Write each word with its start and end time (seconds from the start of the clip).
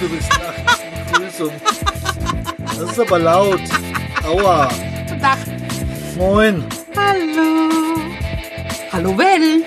du 0.00 0.10
willst 0.10 0.30
nach 0.30 0.54
Begrüßung. 1.12 1.52
Das 2.64 2.90
ist 2.90 3.00
aber 3.00 3.18
laut. 3.18 3.60
Aua. 4.24 4.68
Guten 5.06 5.20
Tag. 5.20 5.38
Moin. 6.16 6.64
Hallo. 6.96 7.70
Hallo 8.92 9.18
Welt. 9.18 9.66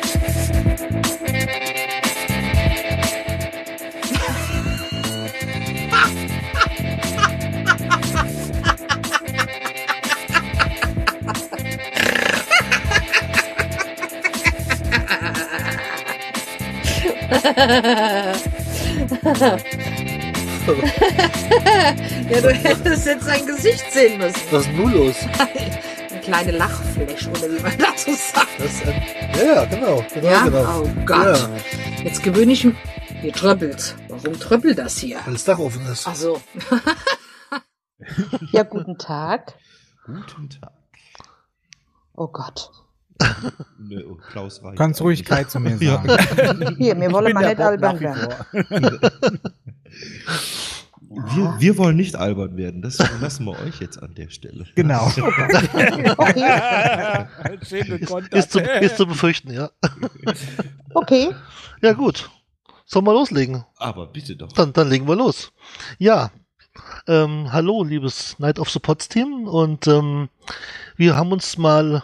ja, 22.29 22.41
du 22.41 22.49
hättest 22.53 23.05
jetzt 23.05 23.25
sein 23.25 23.45
Gesicht 23.45 23.83
sehen 23.91 24.17
müssen. 24.19 24.39
Was 24.51 24.61
ist 24.61 24.67
denn 24.69 24.77
nun 24.77 24.93
los? 24.93 25.15
Eine 26.11 26.21
kleine 26.21 26.51
Lachfläche, 26.51 27.29
oder 27.31 27.41
wie 27.41 27.61
man 27.61 27.77
dazu 27.77 28.11
sagt. 28.13 28.47
Das 28.59 28.67
ist 28.67 28.85
ein, 28.87 29.01
ja, 29.37 29.43
ja, 29.55 29.65
genau. 29.65 30.05
genau, 30.13 30.27
Ja? 30.27 30.43
genau. 30.45 30.81
Oh 30.83 30.89
Gott. 31.05 31.25
Ja, 31.97 32.03
Jetzt 32.03 32.23
gewöhne 32.23 32.51
ich 32.53 32.63
mich. 32.63 32.75
Hier 33.21 33.33
tröppelt. 33.33 33.95
Warum 34.09 34.39
tröppelt 34.39 34.77
das 34.77 34.97
hier? 34.97 35.19
weil 35.25 35.33
das 35.33 35.43
Dach 35.45 35.59
offen 35.59 35.85
ist. 35.91 36.07
Ach 36.07 36.15
so. 36.15 36.41
Ja, 38.51 38.63
guten 38.63 38.97
Tag. 38.97 39.53
Guten 40.05 40.49
Tag. 40.49 40.71
Oh 42.15 42.27
Gott. 42.27 42.69
Nö, 43.79 44.03
oh, 44.11 44.15
Klaus 44.29 44.61
Reich. 44.61 44.75
Kannst 44.75 44.99
ruhig 44.99 45.23
Kai 45.23 45.45
zu 45.45 45.61
mir 45.61 45.77
Ja. 45.79 46.03
sagen. 46.05 46.75
Hier, 46.77 46.99
wir 46.99 47.11
wollen 47.13 47.31
mal 47.33 47.47
nicht 47.47 47.61
albern 47.61 47.99
werden. 48.01 48.99
Wir, 51.09 51.55
wir 51.59 51.77
wollen 51.77 51.95
nicht 51.95 52.15
albern 52.15 52.57
werden. 52.57 52.81
Das 52.81 52.97
lassen 53.21 53.45
wir 53.45 53.59
euch 53.59 53.79
jetzt 53.79 54.01
an 54.01 54.15
der 54.15 54.29
Stelle. 54.29 54.65
Genau. 54.75 55.07
Ist, 58.31 58.51
zu, 58.51 58.59
ist 58.59 58.97
zu 58.97 59.05
befürchten, 59.05 59.51
ja. 59.51 59.69
okay. 60.93 61.29
Ja, 61.81 61.93
gut. 61.93 62.29
Sollen 62.85 63.05
wir 63.05 63.13
loslegen? 63.13 63.63
Aber 63.77 64.07
bitte 64.07 64.35
doch. 64.35 64.51
Dann, 64.53 64.73
dann 64.73 64.89
legen 64.89 65.07
wir 65.07 65.15
los. 65.15 65.51
Ja. 65.99 66.31
Ähm, 67.07 67.51
hallo, 67.51 67.83
liebes 67.83 68.39
Night 68.39 68.57
of 68.59 68.69
the 68.69 68.79
Pots 68.79 69.07
Team. 69.07 69.47
Und 69.47 69.87
ähm, 69.87 70.29
wir 70.95 71.15
haben 71.15 71.31
uns 71.31 71.57
mal 71.57 72.03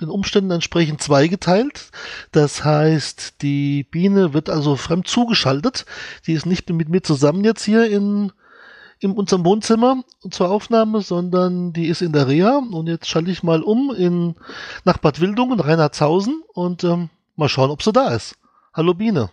den 0.00 0.08
Umständen 0.08 0.50
entsprechend 0.50 1.02
zweigeteilt. 1.02 1.90
Das 2.32 2.64
heißt, 2.64 3.42
die 3.42 3.84
Biene 3.84 4.34
wird 4.34 4.50
also 4.50 4.76
fremd 4.76 5.06
zugeschaltet. 5.06 5.86
Die 6.26 6.32
ist 6.32 6.46
nicht 6.46 6.68
mit 6.70 6.88
mir 6.88 7.02
zusammen 7.02 7.44
jetzt 7.44 7.64
hier 7.64 7.88
in, 7.88 8.32
in 8.98 9.12
unserem 9.12 9.44
Wohnzimmer 9.44 10.02
zur 10.30 10.50
Aufnahme, 10.50 11.00
sondern 11.00 11.72
die 11.72 11.86
ist 11.86 12.02
in 12.02 12.12
der 12.12 12.26
Reha. 12.26 12.58
Und 12.58 12.88
jetzt 12.88 13.08
schalte 13.08 13.30
ich 13.30 13.42
mal 13.42 13.62
um 13.62 13.94
in, 13.94 14.34
nach 14.84 14.98
Bad 14.98 15.20
Wildungen, 15.20 15.60
Reinhardshausen 15.60 16.42
und 16.52 16.82
ähm, 16.84 17.10
mal 17.36 17.48
schauen, 17.48 17.70
ob 17.70 17.82
sie 17.82 17.92
da 17.92 18.08
ist. 18.08 18.34
Hallo 18.72 18.94
Biene. 18.94 19.30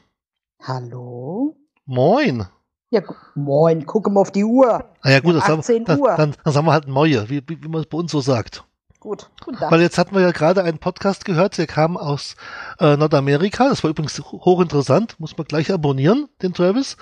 Hallo? 0.62 1.56
Moin. 1.86 2.46
Ja, 2.92 3.02
moin, 3.36 3.86
guck 3.86 4.12
mal 4.12 4.20
auf 4.20 4.32
die 4.32 4.44
Uhr. 4.44 4.86
Ah 5.02 5.10
ja 5.10 5.22
gut, 5.22 5.36
das 5.36 5.48
haben, 5.48 5.60
18 5.60 5.86
dann, 5.86 6.00
Uhr. 6.00 6.14
dann, 6.16 6.36
dann 6.44 6.54
sagen 6.54 6.68
wir 6.68 6.74
halt 6.74 6.88
Moje, 6.88 7.30
wie, 7.30 7.42
wie, 7.48 7.64
wie 7.64 7.68
man 7.70 7.82
es 7.82 7.88
bei 7.88 7.98
uns 7.98 8.12
so 8.12 8.20
sagt. 8.20 8.66
Gut, 9.02 9.32
guten 9.44 9.58
Tag. 9.58 9.72
Weil 9.72 9.82
jetzt 9.82 9.98
hatten 9.98 10.14
wir 10.14 10.22
ja 10.22 10.30
gerade 10.30 10.62
einen 10.62 10.78
Podcast 10.78 11.26
gehört, 11.26 11.58
der 11.58 11.66
kam 11.66 11.98
aus 11.98 12.36
äh, 12.80 12.96
Nordamerika. 12.96 13.68
Das 13.68 13.84
war 13.84 13.90
übrigens 13.90 14.22
hochinteressant, 14.22 15.20
muss 15.20 15.36
man 15.36 15.48
gleich 15.48 15.74
abonnieren, 15.74 16.30
den 16.44 16.54
Travis. 16.54 16.98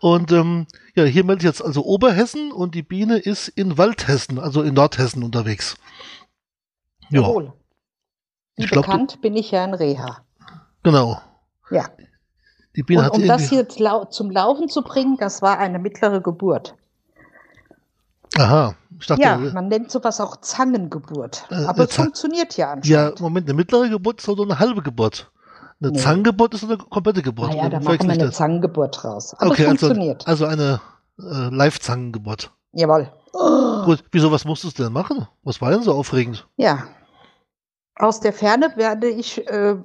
Und 0.00 0.32
ähm, 0.32 0.66
ja, 0.94 1.04
hier 1.04 1.24
meldet 1.24 1.44
jetzt 1.44 1.62
also 1.62 1.84
Oberhessen 1.84 2.52
und 2.52 2.74
die 2.74 2.82
Biene 2.82 3.18
ist 3.18 3.48
in 3.48 3.76
Waldhessen, 3.76 4.38
also 4.38 4.62
in 4.62 4.72
Nordhessen 4.72 5.22
unterwegs. 5.22 5.76
Ja, 7.10 7.20
Jawohl. 7.20 7.52
Wie 8.56 8.64
Ich 8.64 8.70
glaub, 8.70 8.86
bekannt 8.86 9.20
bin 9.20 9.36
ich 9.36 9.50
ja 9.50 9.62
in 9.62 9.74
Reha. 9.74 10.24
genau. 10.82 11.20
Ja. 11.70 11.84
Die 12.76 12.82
Biene 12.82 13.00
Und 13.00 13.06
hat 13.08 13.12
um 13.12 13.28
das 13.28 13.50
hier 13.50 13.68
zum 13.68 14.30
Laufen 14.30 14.70
zu 14.70 14.80
bringen, 14.80 15.18
das 15.18 15.42
war 15.42 15.58
eine 15.58 15.78
mittlere 15.78 16.22
Geburt. 16.22 16.76
Aha, 18.38 18.74
ich 18.98 19.06
dachte, 19.06 19.22
Ja, 19.22 19.34
äh, 19.36 19.52
man 19.52 19.68
nennt 19.68 19.90
sowas 19.90 20.20
auch 20.20 20.36
Zangengeburt. 20.40 21.44
Äh, 21.50 21.54
Aber 21.64 21.74
eine 21.74 21.84
es 21.84 21.90
Zang- 21.90 22.04
funktioniert 22.06 22.56
ja 22.56 22.66
ja, 22.66 22.72
anscheinend. 22.72 23.20
Moment, 23.20 23.46
eine 23.48 23.54
mittlere 23.54 23.88
Geburt 23.88 24.20
ist 24.20 24.28
oder 24.28 24.42
eine 24.44 24.58
halbe 24.58 24.82
Geburt. 24.82 25.30
Eine 25.80 25.92
Nee. 25.92 25.98
Zangengeburt 25.98 26.54
ist 26.54 26.64
eine 26.64 26.78
komplette 26.78 27.22
Geburt. 27.22 27.50
naja, 27.50 27.68
da 27.68 27.80
machen 27.80 28.00
wir 28.06 28.10
eine 28.10 28.26
das? 28.26 28.36
Zangengeburt 28.36 29.02
draus. 29.02 29.34
Aber 29.34 29.50
Okay, 29.50 29.62
es 29.64 29.68
also, 29.68 29.86
funktioniert. 29.86 30.26
also 30.28 30.46
eine 30.46 30.80
äh, 31.18 31.22
Live-Zangengeburt. 31.54 32.50
Jawohl. 32.72 33.10
Gut, 33.84 34.04
wieso, 34.12 34.30
was 34.32 34.44
musstest 34.44 34.78
du 34.78 34.84
denn 34.84 34.92
machen? 34.92 35.26
Was 35.42 35.60
war 35.60 35.70
denn 35.70 35.82
so 35.82 35.92
aufregend? 35.92 36.46
Ja. 36.56 36.84
Aus 37.96 38.20
der 38.20 38.32
Ferne 38.32 38.72
werde 38.76 39.08
ich, 39.08 39.46
äh, 39.48 39.76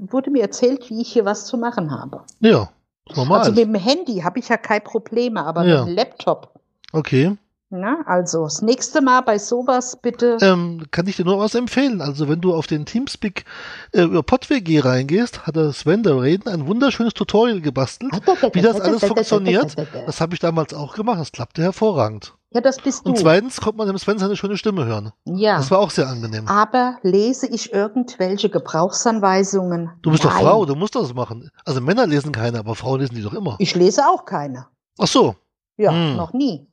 wurde 0.00 0.30
mir 0.30 0.42
erzählt, 0.42 0.90
wie 0.90 1.00
ich 1.00 1.12
hier 1.12 1.24
was 1.24 1.46
zu 1.46 1.56
machen 1.56 1.90
habe. 1.92 2.22
Ja, 2.40 2.68
normal. 3.14 3.40
Also 3.40 3.52
mit 3.52 3.60
dem 3.60 3.74
Handy 3.76 4.20
habe 4.20 4.38
ich 4.40 4.48
ja 4.48 4.56
keine 4.56 4.80
Probleme, 4.80 5.44
aber 5.44 5.64
Ja. 5.64 5.80
mit 5.84 5.88
dem 5.90 5.96
Laptop. 5.96 6.58
okay. 6.92 7.36
Na, 7.76 8.02
also 8.06 8.44
das 8.44 8.62
nächste 8.62 9.00
Mal 9.02 9.22
bei 9.22 9.36
sowas 9.38 9.98
bitte. 10.00 10.36
Ähm, 10.40 10.84
kann 10.92 11.08
ich 11.08 11.16
dir 11.16 11.24
nur 11.24 11.38
was 11.40 11.56
empfehlen. 11.56 12.00
Also 12.00 12.28
wenn 12.28 12.40
du 12.40 12.54
auf 12.54 12.68
den 12.68 12.86
Teamspeak 12.86 13.44
äh, 13.92 14.02
über 14.02 14.22
PodWG 14.22 14.78
reingehst, 14.84 15.44
hat 15.46 15.56
der 15.56 15.72
Sven 15.72 16.04
der 16.04 16.20
Reden 16.22 16.48
ein 16.48 16.68
wunderschönes 16.68 17.14
Tutorial 17.14 17.60
gebastelt, 17.60 18.12
wie 18.52 18.60
das 18.60 18.80
alles 18.80 19.04
funktioniert. 19.04 19.74
Das 20.06 20.20
habe 20.20 20.34
ich 20.34 20.40
damals 20.40 20.72
auch 20.72 20.94
gemacht. 20.94 21.18
Das 21.20 21.32
klappte 21.32 21.62
hervorragend. 21.62 22.34
Ja, 22.52 22.60
das 22.60 22.78
bist 22.78 23.04
du. 23.04 23.10
Und 23.10 23.18
zweitens 23.18 23.60
konnte 23.60 23.78
man 23.78 23.88
dem 23.88 23.98
Sven 23.98 24.20
seine 24.20 24.36
schöne 24.36 24.56
Stimme 24.56 24.84
hören. 24.84 25.10
ja. 25.24 25.56
Das 25.56 25.72
war 25.72 25.80
auch 25.80 25.90
sehr 25.90 26.06
angenehm. 26.08 26.46
Aber 26.46 26.98
lese 27.02 27.48
ich 27.48 27.72
irgendwelche 27.72 28.48
Gebrauchsanweisungen? 28.50 29.90
Du 30.02 30.12
bist 30.12 30.24
doch 30.24 30.32
Nein. 30.32 30.44
Frau, 30.44 30.64
du 30.64 30.76
musst 30.76 30.94
das 30.94 31.12
machen. 31.14 31.50
Also 31.64 31.80
Männer 31.80 32.06
lesen 32.06 32.30
keine, 32.30 32.60
aber 32.60 32.76
Frauen 32.76 33.00
lesen 33.00 33.16
die 33.16 33.22
doch 33.22 33.34
immer. 33.34 33.56
Ich 33.58 33.74
lese 33.74 34.02
auch 34.06 34.24
keine. 34.24 34.66
Ach 34.98 35.08
so, 35.08 35.34
Ja, 35.76 35.90
Hm. 35.90 36.16
noch 36.16 36.32
nie. 36.32 36.68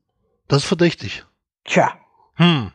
Das 0.51 0.63
ist 0.63 0.67
verdächtig. 0.67 1.25
Tja, 1.63 1.94
Hm. 2.35 2.72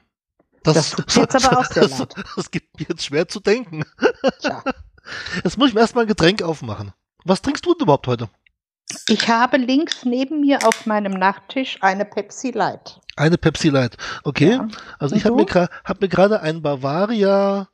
Das 0.63 0.93
tut 0.93 1.15
mir 1.15 1.23
jetzt 1.23 1.47
aber 1.47 1.59
auch 1.59 1.65
sehr 1.67 1.83
das, 1.83 1.99
leid. 1.99 2.15
das 2.37 2.51
gibt 2.51 2.81
mir 2.81 2.87
jetzt 2.89 3.05
schwer 3.05 3.29
zu 3.29 3.41
denken. 3.41 3.85
tja. 4.41 4.63
Jetzt 5.45 5.57
muss 5.57 5.69
ich 5.69 5.75
mir 5.75 5.83
erstmal 5.83 6.05
ein 6.05 6.09
Getränk 6.09 6.43
aufmachen. 6.43 6.93
Was 7.25 7.41
trinkst 7.41 7.65
du 7.65 7.75
denn 7.75 7.85
überhaupt 7.85 8.09
heute? 8.09 8.29
Ich 9.07 9.29
habe 9.29 9.57
links 9.57 10.05
neben 10.05 10.41
mir 10.41 10.67
auf 10.67 10.85
meinem 10.85 11.13
Nachttisch 11.13 11.79
eine 11.81 12.05
Pepsi 12.05 12.51
Light. 12.51 13.01
Eine 13.15 13.39
Pepsi 13.39 13.69
Light. 13.69 13.97
Okay. 14.25 14.55
Ja. 14.55 14.67
Also 14.99 15.15
Und 15.15 15.21
ich 15.21 15.25
habe 15.27 15.37
mir, 15.37 15.69
hab 15.85 16.01
mir 16.01 16.09
gerade 16.09 16.41
ein 16.41 16.61
Bavaria 16.61 17.69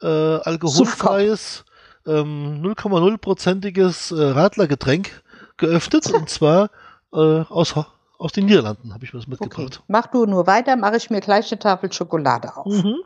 äh, 0.00 0.06
alkoholfreies 0.06 1.66
ähm, 2.06 2.62
0,0-prozentiges 2.62 4.12
äh, 4.12 4.30
Radlergetränk 4.30 5.22
geöffnet. 5.58 6.06
und 6.14 6.30
zwar 6.30 6.70
äh, 7.12 7.18
aus, 7.18 7.74
aus 8.18 8.32
den 8.32 8.46
Niederlanden 8.46 8.92
habe 8.92 9.04
ich 9.04 9.12
mir 9.12 9.20
das 9.20 9.26
Okay. 9.28 9.44
mitgebracht. 9.44 9.82
Mach 9.88 10.06
du 10.08 10.26
nur 10.26 10.46
weiter, 10.46 10.76
mache 10.76 10.96
ich 10.96 11.08
mir 11.10 11.20
gleich 11.20 11.50
eine 11.50 11.58
Tafel 11.58 11.92
Schokolade 11.92 12.56
auf. 12.56 12.66
Mhm. 12.66 12.96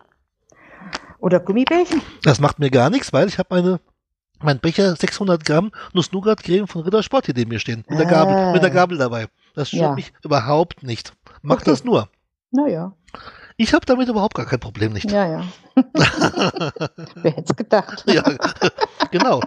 Oder 1.19 1.39
Gummibärchen? 1.41 2.03
Das 2.25 2.41
macht 2.41 2.59
mir 2.59 2.71
gar 2.71 2.91
nichts, 2.91 3.13
weil 3.13 3.29
ich 3.29 3.39
habe 3.39 3.49
meine 3.55 3.81
mein 4.45 4.59
Becher 4.59 4.97
600 4.97 5.45
Gramm 5.45 5.71
Nuss-Nougat-Creme 5.93 6.67
von 6.67 6.83
Rittersport 6.83 7.27
hier 7.27 7.35
neben 7.37 7.51
mir 7.51 7.61
stehen. 7.61 7.85
Mit 7.89 8.01
der 8.01 8.07
Gabel, 8.07 8.35
Ah. 8.35 8.53
mit 8.53 8.61
der 8.61 8.71
Gabel 8.71 8.99
dabei. 8.99 9.29
Das 9.55 9.69
stört 9.69 9.83
Ja. 9.83 9.93
mich 9.95 10.13
überhaupt 10.25 10.83
nicht. 10.83 11.13
Mach 11.43 11.57
Okay. 11.57 11.71
das 11.71 11.85
nur. 11.85 12.09
Naja, 12.51 12.93
Ich 13.57 13.73
habe 13.75 13.87
damit 13.87 14.09
überhaupt 14.09 14.35
gar 14.35 14.47
kein 14.47 14.59
Problem 14.59 14.95
nicht. 14.95 15.09
ja, 15.13 15.27
ja. 15.29 15.45
Wer 17.15 17.31
hätte 17.33 17.45
es 17.51 17.57
gedacht? 17.57 18.03
Ja, 18.09 18.25
genau. 19.13 19.41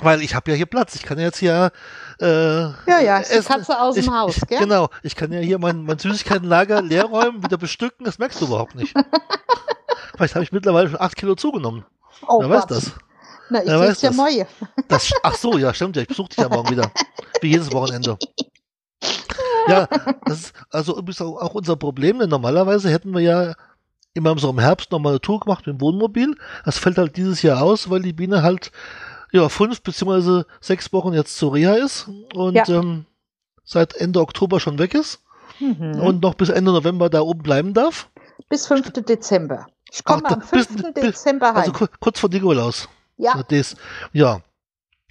Weil 0.00 0.20
ich 0.22 0.34
habe 0.34 0.50
ja 0.50 0.56
hier 0.56 0.66
Platz. 0.66 0.96
Ich 0.96 1.02
kann 1.04 1.18
jetzt 1.20 1.38
hier. 1.38 1.70
Äh, 2.20 2.26
Ja, 2.26 2.74
ja, 3.00 3.18
ist 3.18 3.30
die 3.30 3.36
essen. 3.36 3.48
Katze 3.48 3.80
aus 3.80 3.94
dem 3.94 4.04
ich, 4.04 4.10
Haus, 4.10 4.40
gell? 4.48 4.58
Genau. 4.58 4.88
Ich 5.04 5.14
kann 5.14 5.30
ja 5.32 5.38
hier 5.38 5.58
mein, 5.60 5.84
mein 5.84 5.98
Süßigkeitenlager 5.98 6.82
leer 6.82 7.04
räumen, 7.04 7.44
wieder 7.44 7.56
bestücken. 7.56 8.04
Das 8.04 8.18
merkst 8.18 8.40
du 8.40 8.46
überhaupt 8.46 8.74
nicht. 8.74 8.92
Vielleicht 10.16 10.34
habe 10.34 10.42
ich 10.44 10.50
mittlerweile 10.52 10.88
schon 10.90 11.00
8 11.00 11.14
Kilo 11.16 11.36
zugenommen. 11.36 11.84
Oh, 12.26 12.40
Wer 12.40 12.50
weiß 12.50 12.62
Gott. 12.62 12.70
das? 12.72 12.92
Na, 13.48 13.60
ich 13.62 13.68
Wer 13.68 13.78
sehe 13.78 13.88
weiß 13.88 14.02
ja 14.02 14.08
das? 14.10 14.16
Moje. 14.16 14.46
das? 14.88 15.10
Ach 15.22 15.34
so, 15.36 15.56
ja, 15.58 15.72
stimmt 15.72 15.94
ja. 15.96 16.02
Ich 16.02 16.08
besuche 16.08 16.30
dich 16.30 16.38
ja 16.38 16.48
morgen 16.48 16.70
wieder. 16.70 16.90
Wie 17.40 17.50
jedes 17.50 17.70
Wochenende. 17.72 18.18
Ja, 19.68 19.86
das 20.24 20.40
ist 20.40 20.52
also 20.70 20.92
übrigens 20.98 21.20
auch 21.20 21.54
unser 21.54 21.76
Problem, 21.76 22.18
denn 22.18 22.28
normalerweise 22.30 22.90
hätten 22.90 23.12
wir 23.12 23.20
ja 23.20 23.54
immer 24.14 24.38
so 24.38 24.50
im 24.50 24.58
Herbst 24.58 24.90
nochmal 24.92 25.12
eine 25.12 25.20
Tour 25.20 25.40
gemacht 25.40 25.66
mit 25.66 25.76
dem 25.76 25.80
Wohnmobil. 25.80 26.36
Das 26.64 26.78
fällt 26.78 26.98
halt 26.98 27.16
dieses 27.16 27.42
Jahr 27.42 27.62
aus, 27.62 27.88
weil 27.90 28.02
die 28.02 28.12
Biene 28.12 28.42
halt 28.42 28.70
ja 29.32 29.48
fünf 29.48 29.82
beziehungsweise 29.82 30.46
sechs 30.60 30.92
Wochen 30.92 31.12
jetzt 31.14 31.36
zur 31.38 31.54
Reha 31.54 31.74
ist 31.74 32.08
und 32.34 32.54
Ja. 32.54 32.68
ähm, 32.68 33.06
seit 33.64 33.94
Ende 33.94 34.20
Oktober 34.20 34.60
schon 34.60 34.78
weg 34.78 34.94
ist 34.94 35.20
Mhm. 35.60 36.00
und 36.00 36.22
noch 36.22 36.34
bis 36.34 36.48
Ende 36.50 36.72
November 36.72 37.08
da 37.08 37.20
oben 37.20 37.42
bleiben 37.42 37.72
darf. 37.74 38.08
Bis 38.48 38.66
5. 38.66 38.90
Dezember. 39.04 39.66
Ich 39.90 40.04
komme 40.04 40.22
Ach, 40.26 40.32
am 40.32 40.40
da- 40.40 40.46
bis- 40.56 40.66
5. 40.66 40.92
bis- 40.94 41.02
Dezember 41.02 41.48
heim. 41.48 41.56
Also 41.56 41.72
ku- 41.72 41.86
kurz 42.00 42.18
vor 42.20 42.28
Nikolaus. 42.30 42.88
ja, 43.16 43.42
Das, 43.48 43.76
ja. 44.12 44.40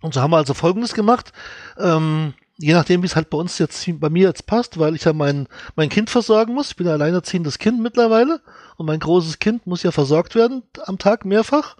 Und 0.01 0.13
so 0.15 0.21
haben 0.21 0.31
wir 0.31 0.37
also 0.37 0.53
Folgendes 0.55 0.93
gemacht. 0.93 1.31
Ähm, 1.77 2.33
je 2.61 2.73
nachdem, 2.73 3.01
wie 3.01 3.07
es 3.07 3.15
halt 3.15 3.29
bei 3.29 3.37
uns 3.37 3.57
jetzt, 3.57 3.85
bei 3.99 4.09
mir 4.09 4.27
jetzt 4.27 4.45
passt, 4.45 4.79
weil 4.79 4.95
ich 4.95 5.03
ja 5.03 5.13
mein, 5.13 5.47
mein 5.75 5.89
Kind 5.89 6.09
versorgen 6.09 6.53
muss. 6.53 6.69
Ich 6.71 6.75
bin 6.75 6.87
ein 6.87 6.93
alleinerziehendes 6.93 7.57
Kind 7.59 7.79
mittlerweile 7.81 8.41
und 8.77 8.85
mein 8.85 8.99
großes 8.99 9.39
Kind 9.39 9.67
muss 9.67 9.83
ja 9.83 9.91
versorgt 9.91 10.35
werden 10.35 10.63
am 10.85 10.97
Tag 10.97 11.25
mehrfach. 11.25 11.75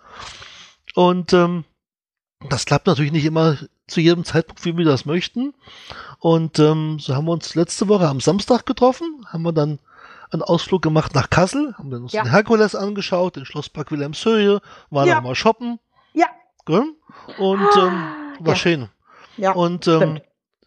Und 0.96 1.34
ähm, 1.34 1.64
das 2.50 2.66
klappt 2.66 2.88
natürlich 2.88 3.12
nicht 3.12 3.26
immer 3.26 3.58
zu 3.88 4.02
jedem 4.02 4.24
Zeitpunkt, 4.26 4.66
wie 4.66 4.76
wir 4.78 4.86
das 4.86 5.06
möchten. 5.06 5.54
Und 6.20 6.60
ähm, 6.60 6.98
so 7.00 7.16
haben 7.16 7.26
wir 7.26 7.32
uns 7.32 7.56
letzte 7.56 7.88
Woche 7.88 8.08
am 8.08 8.20
Samstag 8.20 8.66
getroffen, 8.66 9.26
haben 9.28 9.44
wir 9.44 9.54
dann 9.54 9.80
einen 10.32 10.42
Ausflug 10.44 10.82
gemacht 10.82 11.14
nach 11.14 11.30
Kassel, 11.30 11.74
haben 11.78 11.92
wir 11.92 11.98
uns 11.98 12.14
Ja. 12.14 12.24
den 12.24 12.32
Herkules 12.32 12.74
angeschaut, 12.74 13.36
den 13.36 13.46
Schlosspark 13.46 13.92
Wilhelmshöhe, 13.92 14.62
waren 14.90 15.08
Ja. 15.08 15.16
noch 15.16 15.24
mal 15.24 15.36
shoppen. 15.36 15.80
Ja. 16.14 16.28
Gell? 16.66 16.84
Und 17.38 17.76
ähm, 17.76 18.14
war 18.40 18.54
Ja. 18.54 18.56
schön. 18.56 18.88
Ja, 19.38 19.52
Und 19.52 19.88
ähm, 19.88 19.96
stimmt. 19.98 20.22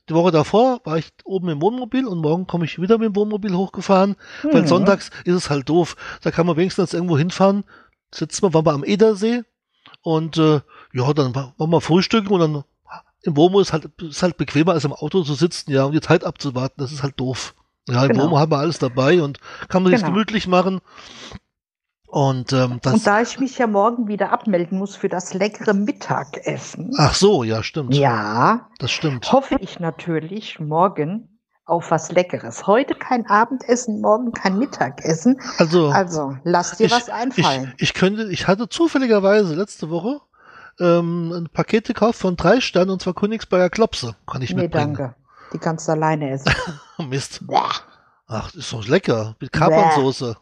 Die 0.08 0.14
Woche 0.14 0.30
davor 0.30 0.80
war 0.84 0.98
ich 0.98 1.10
oben 1.24 1.48
im 1.48 1.62
Wohnmobil 1.62 2.06
und 2.06 2.18
morgen 2.18 2.46
komme 2.46 2.64
ich 2.66 2.80
wieder 2.80 2.98
mit 2.98 3.06
dem 3.08 3.16
Wohnmobil 3.16 3.54
hochgefahren, 3.54 4.16
weil 4.52 4.62
Mhm. 4.62 4.66
sonntags 4.66 5.10
ist 5.24 5.34
es 5.34 5.50
halt 5.50 5.68
doof. 5.68 5.96
Da 6.22 6.30
kann 6.30 6.46
man 6.46 6.56
wenigstens 6.56 6.92
irgendwo 6.92 7.16
hinfahren. 7.16 7.64
Sitzen 8.14 8.42
wir, 8.42 8.52
waren 8.54 8.66
wir 8.66 8.72
am 8.72 8.84
Edersee 8.84 9.42
und 10.02 10.36
äh, 10.36 10.60
ja, 10.92 11.12
dann 11.14 11.34
waren 11.34 11.54
wir 11.70 11.80
frühstücken 11.80 12.28
und 12.32 12.40
dann 12.40 12.64
im 13.22 13.36
Wohnmobil 13.36 13.62
ist 13.62 13.72
halt, 13.72 13.88
ist 14.02 14.22
halt 14.22 14.36
bequemer 14.36 14.72
als 14.72 14.84
im 14.84 14.92
Auto 14.92 15.22
zu 15.22 15.32
sitzen, 15.34 15.70
ja, 15.72 15.84
und 15.84 15.92
die 15.92 16.00
Zeit 16.02 16.24
abzuwarten, 16.24 16.74
das 16.76 16.92
ist 16.92 17.02
halt 17.02 17.18
doof. 17.18 17.54
Ja, 17.88 18.02
im 18.04 18.08
Genau. 18.08 18.24
Wohnmobil 18.24 18.40
haben 18.40 18.52
wir 18.52 18.58
alles 18.58 18.78
dabei 18.78 19.22
und 19.22 19.38
kann 19.68 19.82
man 19.82 19.92
sich 19.92 20.00
Genau. 20.02 20.12
gemütlich 20.12 20.46
machen. 20.46 20.80
Und 22.14 22.52
ähm, 22.52 22.78
das. 22.80 22.94
Und 22.94 23.06
da 23.08 23.22
ich 23.22 23.40
mich 23.40 23.58
ja 23.58 23.66
morgen 23.66 24.06
wieder 24.06 24.30
abmelden 24.30 24.78
muss 24.78 24.94
für 24.94 25.08
das 25.08 25.34
leckere 25.34 25.74
Mittagessen, 25.74 26.92
ach 26.96 27.12
so, 27.12 27.42
ja, 27.42 27.64
stimmt. 27.64 27.92
ja, 27.92 28.68
Das 28.78 28.92
stimmt. 28.92 29.32
hoffe 29.32 29.56
ich 29.58 29.80
natürlich 29.80 30.60
morgen 30.60 31.40
auf 31.66 31.90
was 31.90 32.12
Leckeres. 32.12 32.68
Heute 32.68 32.94
kein 32.94 33.26
Abendessen, 33.26 34.00
morgen 34.00 34.30
kein 34.30 34.58
Mittagessen. 34.58 35.40
Also, 35.58 35.88
Also, 35.88 36.36
lass 36.44 36.76
dir 36.76 36.84
Ich- 36.86 36.92
was 36.92 37.08
ich, 37.08 37.14
einfallen. 37.14 37.74
ich 37.78 37.94
könnte, 37.94 38.30
ich 38.30 38.46
hatte 38.46 38.68
zufälligerweise 38.68 39.56
letzte 39.56 39.90
Woche 39.90 40.20
ähm, 40.78 41.32
ein 41.32 41.48
Paket 41.52 41.86
gekauft 41.88 42.20
von 42.20 42.36
drei 42.36 42.60
Sternen 42.60 42.90
und 42.90 43.02
zwar 43.02 43.14
Königsberger 43.14 43.70
Klopse. 43.70 44.14
Kann 44.30 44.40
ich 44.42 44.50
nee, 44.54 44.62
mitbringen. 44.62 44.94
danke. 44.94 45.14
Die 45.52 45.58
kannst 45.58 45.88
du 45.88 45.92
alleine 45.92 46.30
essen. 46.30 46.52
Mist. 47.08 47.44
Bäh. 47.44 47.56
Ach, 48.28 48.54
ist 48.54 48.72
doch 48.72 48.86
lecker. 48.86 49.34
Mit 49.40 49.52
Kapernsoße. 49.52 50.36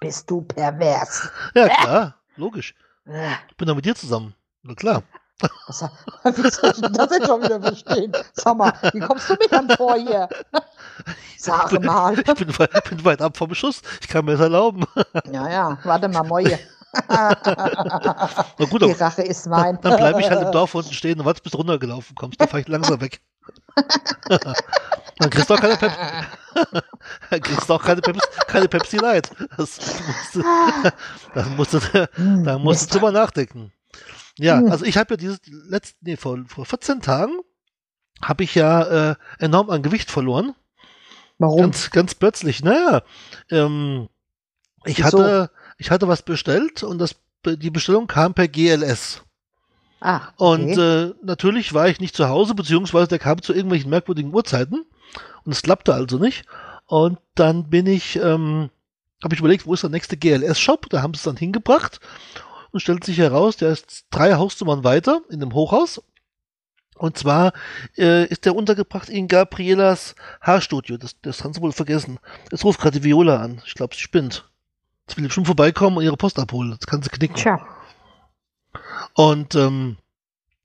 Bist 0.00 0.30
du 0.30 0.42
pervers. 0.42 1.28
Ja, 1.54 1.68
klar. 1.68 2.14
Logisch. 2.36 2.74
Bäh. 3.04 3.32
Ich 3.50 3.56
bin 3.56 3.68
doch 3.68 3.74
mit 3.74 3.84
dir 3.84 3.94
zusammen. 3.94 4.34
Na 4.62 4.74
klar. 4.74 5.02
Was, 5.66 5.82
wie 5.82 6.50
soll 6.50 6.70
ich 6.70 6.80
das 6.92 7.10
jetzt 7.10 7.26
schon 7.26 7.42
wieder 7.42 7.60
verstehen? 7.60 8.12
Sag 8.32 8.56
mal, 8.56 8.72
wie 8.92 9.00
kommst 9.00 9.28
du 9.28 9.34
mir 9.34 9.48
dann 9.50 9.68
vor 9.70 9.96
hier? 9.96 10.28
Sag 11.36 11.72
mal. 11.82 12.16
Ich 12.16 12.24
bin 12.34 12.58
weit, 12.58 12.84
bin 12.88 13.04
weit 13.04 13.20
ab 13.20 13.36
vom 13.36 13.52
Schuss. 13.54 13.82
Ich 14.00 14.06
kann 14.08 14.24
mir 14.24 14.32
das 14.32 14.40
erlauben. 14.42 14.84
Ja, 15.32 15.48
ja, 15.50 15.78
warte 15.82 16.08
mal, 16.08 16.22
Moje. 16.22 16.58
Na 17.08 17.34
gut, 18.70 18.82
Die 18.82 18.92
Rache 18.92 19.22
ist 19.22 19.46
mein. 19.46 19.80
dann, 19.80 19.92
dann 19.92 19.96
bleibe 19.96 20.20
ich 20.20 20.30
halt 20.30 20.42
im 20.42 20.52
Dorf 20.52 20.74
unten 20.74 20.92
stehen 20.92 21.18
und 21.18 21.26
warte, 21.26 21.42
bis 21.42 21.52
du 21.52 21.58
runtergelaufen 21.58 22.14
kommst. 22.14 22.40
Dann 22.40 22.48
fahre 22.48 22.60
ich 22.60 22.68
langsam 22.68 23.00
weg. 23.00 23.20
Dann 25.22 25.30
kriegst 25.30 25.50
du 25.50 25.54
auch 25.54 25.60
keine 25.60 25.76
Pepsi. 25.76 25.96
dann 27.30 27.40
kriegst 27.40 27.68
du 27.68 27.74
auch 27.74 27.82
keine 27.82 28.00
Pepsi, 28.00 28.20
keine 28.46 28.68
Pepsi 28.68 28.96
Light. 28.98 29.30
Das 29.56 29.78
musst 30.06 30.34
du, 30.34 30.42
das 31.34 31.48
musst 31.50 31.74
du, 31.74 32.08
Hm, 32.14 32.44
Da 32.44 32.58
musst 32.58 32.90
du 32.94 32.98
drüber 32.98 33.12
nachdenken. 33.12 33.72
Ja, 34.38 34.58
Hm. 34.58 34.70
also 34.70 34.84
ich 34.84 34.96
habe 34.96 35.14
ja 35.14 35.16
dieses 35.16 35.40
letzten, 35.46 35.98
nee, 36.04 36.16
vor, 36.16 36.38
vor 36.46 36.64
14 36.64 37.00
Tagen 37.00 37.32
habe 38.22 38.44
ich 38.44 38.54
ja 38.54 39.10
äh, 39.10 39.14
enorm 39.38 39.70
an 39.70 39.82
Gewicht 39.82 40.10
verloren. 40.10 40.54
Warum? 41.38 41.60
Ganz, 41.60 41.90
ganz 41.90 42.14
plötzlich. 42.14 42.62
Naja, 42.62 43.02
ähm, 43.50 44.08
ich 44.84 44.98
Wieso? 44.98 45.06
hatte, 45.18 45.50
ich 45.78 45.90
hatte 45.90 46.08
was 46.08 46.22
bestellt 46.22 46.82
und 46.82 46.98
das, 46.98 47.16
die 47.46 47.70
Bestellung 47.70 48.06
kam 48.06 48.34
per 48.34 48.48
GLS. 48.48 49.22
Ah, 50.00 50.28
Und 50.36 50.72
okay. 50.72 51.04
äh, 51.10 51.14
natürlich 51.22 51.74
war 51.74 51.88
ich 51.88 52.00
nicht 52.00 52.16
zu 52.16 52.28
Hause, 52.28 52.54
beziehungsweise 52.54 53.08
der 53.08 53.18
kam 53.20 53.40
zu 53.42 53.52
irgendwelchen 53.52 53.90
merkwürdigen 53.90 54.34
Uhrzeiten 54.34 54.84
und 55.44 55.52
es 55.52 55.62
klappte 55.62 55.94
also 55.94 56.18
nicht. 56.18 56.44
Und 56.86 57.18
dann 57.34 57.70
bin 57.70 57.86
ich, 57.86 58.16
ähm, 58.16 58.70
habe 59.22 59.34
ich 59.34 59.40
überlegt, 59.40 59.66
wo 59.66 59.74
ist 59.74 59.82
der 59.82 59.90
nächste 59.90 60.16
GLS-Shop? 60.16 60.88
Da 60.90 61.02
haben 61.02 61.14
sie 61.14 61.18
es 61.18 61.24
dann 61.24 61.36
hingebracht 61.36 62.00
und 62.70 62.80
stellt 62.80 63.04
sich 63.04 63.18
heraus, 63.18 63.56
der 63.56 63.70
ist 63.70 64.06
drei 64.10 64.34
Hausnummern 64.34 64.84
weiter 64.84 65.20
in 65.30 65.40
dem 65.40 65.54
Hochhaus. 65.54 66.02
Und 66.96 67.18
zwar 67.18 67.52
äh, 67.96 68.26
ist 68.26 68.44
der 68.44 68.54
untergebracht 68.54 69.08
in 69.08 69.26
Gabrielas 69.26 70.14
Haarstudio. 70.40 70.98
Das, 70.98 71.16
das 71.20 71.42
haben 71.42 71.52
sie 71.52 71.60
wohl 71.60 71.72
vergessen. 71.72 72.18
Jetzt 72.50 72.64
ruft 72.64 72.80
gerade 72.80 73.00
die 73.00 73.04
Viola 73.04 73.40
an. 73.40 73.60
Ich 73.66 73.74
glaube, 73.74 73.94
sie 73.94 74.00
spinnt. 74.00 74.48
Jetzt 75.06 75.16
will 75.16 75.26
ich 75.26 75.32
schon 75.32 75.44
vorbeikommen 75.44 75.96
und 75.96 76.04
ihre 76.04 76.16
Post 76.16 76.38
abholen. 76.38 76.76
Das 76.78 76.86
kann 76.86 77.02
sie 77.02 77.08
knicken. 77.08 77.36
Tja, 77.36 77.66
Und 79.14 79.54
ähm, 79.54 79.96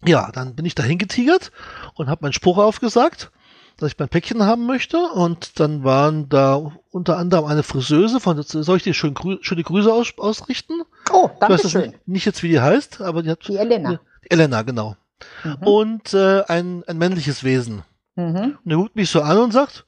ja, 0.06 0.32
dann 0.32 0.56
bin 0.56 0.66
ich 0.66 0.76
dahin 0.76 1.00
getigert 1.00 1.52
und 1.96 2.08
habe 2.08 2.24
meinen 2.24 2.34
Spruch 2.34 2.58
aufgesagt, 2.58 3.32
dass 3.78 3.92
ich 3.92 4.00
mein 4.00 4.10
Päckchen 4.10 4.44
haben 4.44 4.66
möchte. 4.66 4.98
Und 4.98 5.60
dann 5.60 5.84
waren 5.84 6.30
da 6.30 6.72
unter 6.92 7.18
anderem 7.18 7.46
eine 7.46 7.64
Friseuse, 7.64 8.20
von 8.20 8.42
soll 8.42 8.78
ich 8.78 8.84
dir 8.84 8.94
schön 8.94 9.14
grü 9.14 9.38
schöne 9.42 9.64
Grüße 9.64 9.92
aus 9.92 10.14
ausrichten? 10.18 10.82
oh, 11.12 11.30
danke 11.40 11.70
schön. 11.70 11.82
nicht, 11.82 12.08
nicht 12.08 12.26
jetzt, 12.26 12.44
wie 12.44 12.50
die 12.50 12.60
heißt, 12.60 13.02
aber 13.02 13.24
die 13.24 13.30
hat 13.30 13.48
Die 13.48 13.58
Elena. 13.58 14.00
Elena, 14.30 14.64
genau. 14.64 14.96
Mhm. 15.44 15.56
Und 15.64 16.14
äh, 16.14 16.44
ein, 16.48 16.84
ein 16.88 16.98
männliches 16.98 17.44
Wesen. 17.44 17.84
Mhm. 18.16 18.58
Und 18.64 18.72
er 18.72 18.78
guckt 18.78 18.96
mich 18.96 19.10
so 19.10 19.22
an 19.22 19.38
und 19.38 19.52
sagt, 19.52 19.86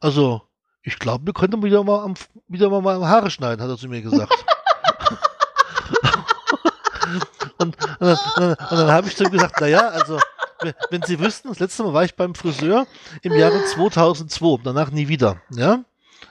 also, 0.00 0.42
ich 0.82 0.98
glaube, 0.98 1.26
wir 1.26 1.32
könnten 1.32 1.62
wieder 1.62 1.84
mal 1.84 2.02
am, 2.02 2.14
wieder 2.48 2.68
mal, 2.68 2.82
mal 2.82 3.08
Haare 3.08 3.30
schneiden, 3.30 3.62
hat 3.62 3.70
er 3.70 3.76
zu 3.76 3.88
mir 3.88 4.02
gesagt. 4.02 4.32
und, 7.58 7.76
und, 7.76 7.76
dann, 8.00 8.18
und 8.36 8.36
dann, 8.36 8.50
und 8.50 8.78
dann 8.78 8.90
habe 8.90 9.06
ich 9.06 9.16
zu 9.16 9.24
ihm 9.24 9.30
gesagt, 9.30 9.60
naja, 9.60 9.88
also, 9.88 10.18
wenn- 10.90 11.02
Sie 11.02 11.18
wüssten, 11.20 11.48
das 11.48 11.58
letzte 11.60 11.82
Mal 11.82 11.92
war 11.92 12.04
ich 12.04 12.14
beim 12.14 12.34
Friseur 12.34 12.86
im 13.22 13.32
Jahre 13.34 13.64
2002, 13.64 14.60
danach 14.64 14.90
nie 14.90 15.08
wieder, 15.08 15.36
ja. 15.50 15.84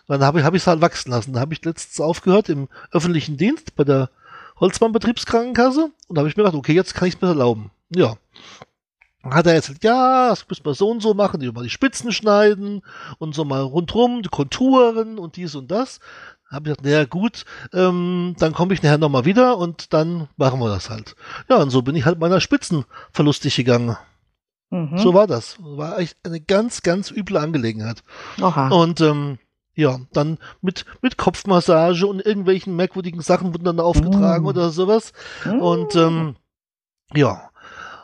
Dann 0.08 0.24
habe 0.24 0.40
ich 0.40 0.46
es 0.46 0.68
halt 0.68 0.82
wachsen 0.82 1.12
lassen. 1.12 1.34
Da 1.34 1.40
habe 1.40 1.54
ich 1.54 1.64
letztens 1.64 2.00
aufgehört 2.02 2.50
im 2.50 2.68
öffentlichen 2.92 3.38
Dienst 3.38 3.76
bei 3.76 3.84
der 3.84 4.10
Holzmann 4.60 4.92
Betriebskrankenkasse 4.92 5.90
und 6.08 6.16
da 6.16 6.20
habe 6.20 6.30
ich 6.30 6.36
mir 6.38 6.44
gedacht, 6.44 6.58
okay, 6.58 6.74
jetzt 6.74 6.94
kann 6.94 7.08
ich 7.08 7.16
es 7.16 7.22
mir 7.22 7.30
erlauben. 7.30 7.72
Ja. 7.90 8.16
Dann 9.24 9.34
hat 9.34 9.46
er 9.48 9.54
jetzt 9.54 9.72
ja, 9.84 10.30
das 10.30 10.48
müssen 10.50 10.66
wir 10.66 10.74
so 10.74 10.90
und 10.90 11.02
so 11.02 11.14
machen, 11.14 11.40
die 11.40 11.52
mal 11.52 11.64
die 11.64 11.70
Spitzen 11.70 12.12
schneiden 12.12 12.82
und 13.20 13.36
so 13.36 13.46
mal 13.46 13.62
rundrum, 13.62 14.22
die 14.24 14.30
Konturen 14.30 15.20
und 15.20 15.36
dies 15.36 15.56
und 15.56 15.70
das. 15.72 16.00
Habe 16.50 16.70
ich 16.70 16.76
gesagt, 16.78 16.84
naja 16.84 17.06
gut, 17.06 17.46
ähm, 17.72 18.36
dann 18.40 18.54
komme 18.54 18.74
ich 18.74 18.82
nachher 18.84 18.98
nochmal 18.98 19.26
wieder 19.26 19.58
und 19.58 19.94
dann 19.94 20.28
machen 20.38 20.60
wir 20.60 20.68
das 20.70 20.90
halt. 20.90 21.16
Ja, 21.50 21.58
und 21.58 21.70
so 21.70 21.82
bin 21.82 21.96
ich 21.96 22.06
halt 22.06 22.20
meiner 22.20 22.42
Spitzen 22.42 22.84
verlustig 23.14 23.56
gegangen. 23.56 23.96
Mhm. 24.72 24.98
So 24.98 25.14
war 25.14 25.28
das. 25.28 25.58
War 25.62 26.00
echt 26.00 26.18
eine 26.24 26.42
ganz, 26.42 26.82
ganz 26.82 27.12
üble 27.12 27.38
Angelegenheit. 27.38 28.04
Oha. 28.42 28.70
Und 28.70 29.00
ähm, 29.02 29.38
ja, 29.76 30.00
dann 30.14 30.38
mit, 30.62 30.86
mit 31.02 31.18
Kopfmassage 31.18 32.06
und 32.08 32.26
irgendwelchen 32.26 32.76
merkwürdigen 32.76 33.22
Sachen 33.22 33.54
wurden 33.54 33.64
dann 33.66 33.80
aufgetragen 33.80 34.44
Mm. 34.44 34.48
oder 34.48 34.70
sowas. 34.70 35.14
Und 35.46 35.96
ähm, 35.96 36.36
ja. 37.14 37.50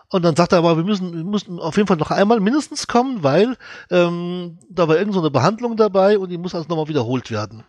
Und 0.09 0.23
dann 0.23 0.35
sagt 0.37 0.53
er 0.53 0.59
aber, 0.59 0.77
wir 0.77 0.85
müssen, 0.85 1.13
wir 1.13 1.23
müssen 1.25 1.59
auf 1.59 1.75
jeden 1.75 1.87
Fall 1.87 1.97
noch 1.97 2.11
einmal 2.11 2.39
mindestens 2.39 2.87
kommen, 2.87 3.23
weil 3.23 3.57
ähm, 3.91 4.57
da 4.69 4.87
war 4.87 4.97
irgend 4.97 5.13
so 5.13 5.19
eine 5.19 5.31
Behandlung 5.31 5.75
dabei 5.75 6.17
und 6.17 6.29
die 6.29 6.37
muss 6.37 6.55
also 6.55 6.69
nochmal 6.69 6.87
wiederholt 6.87 7.29
werden. 7.31 7.65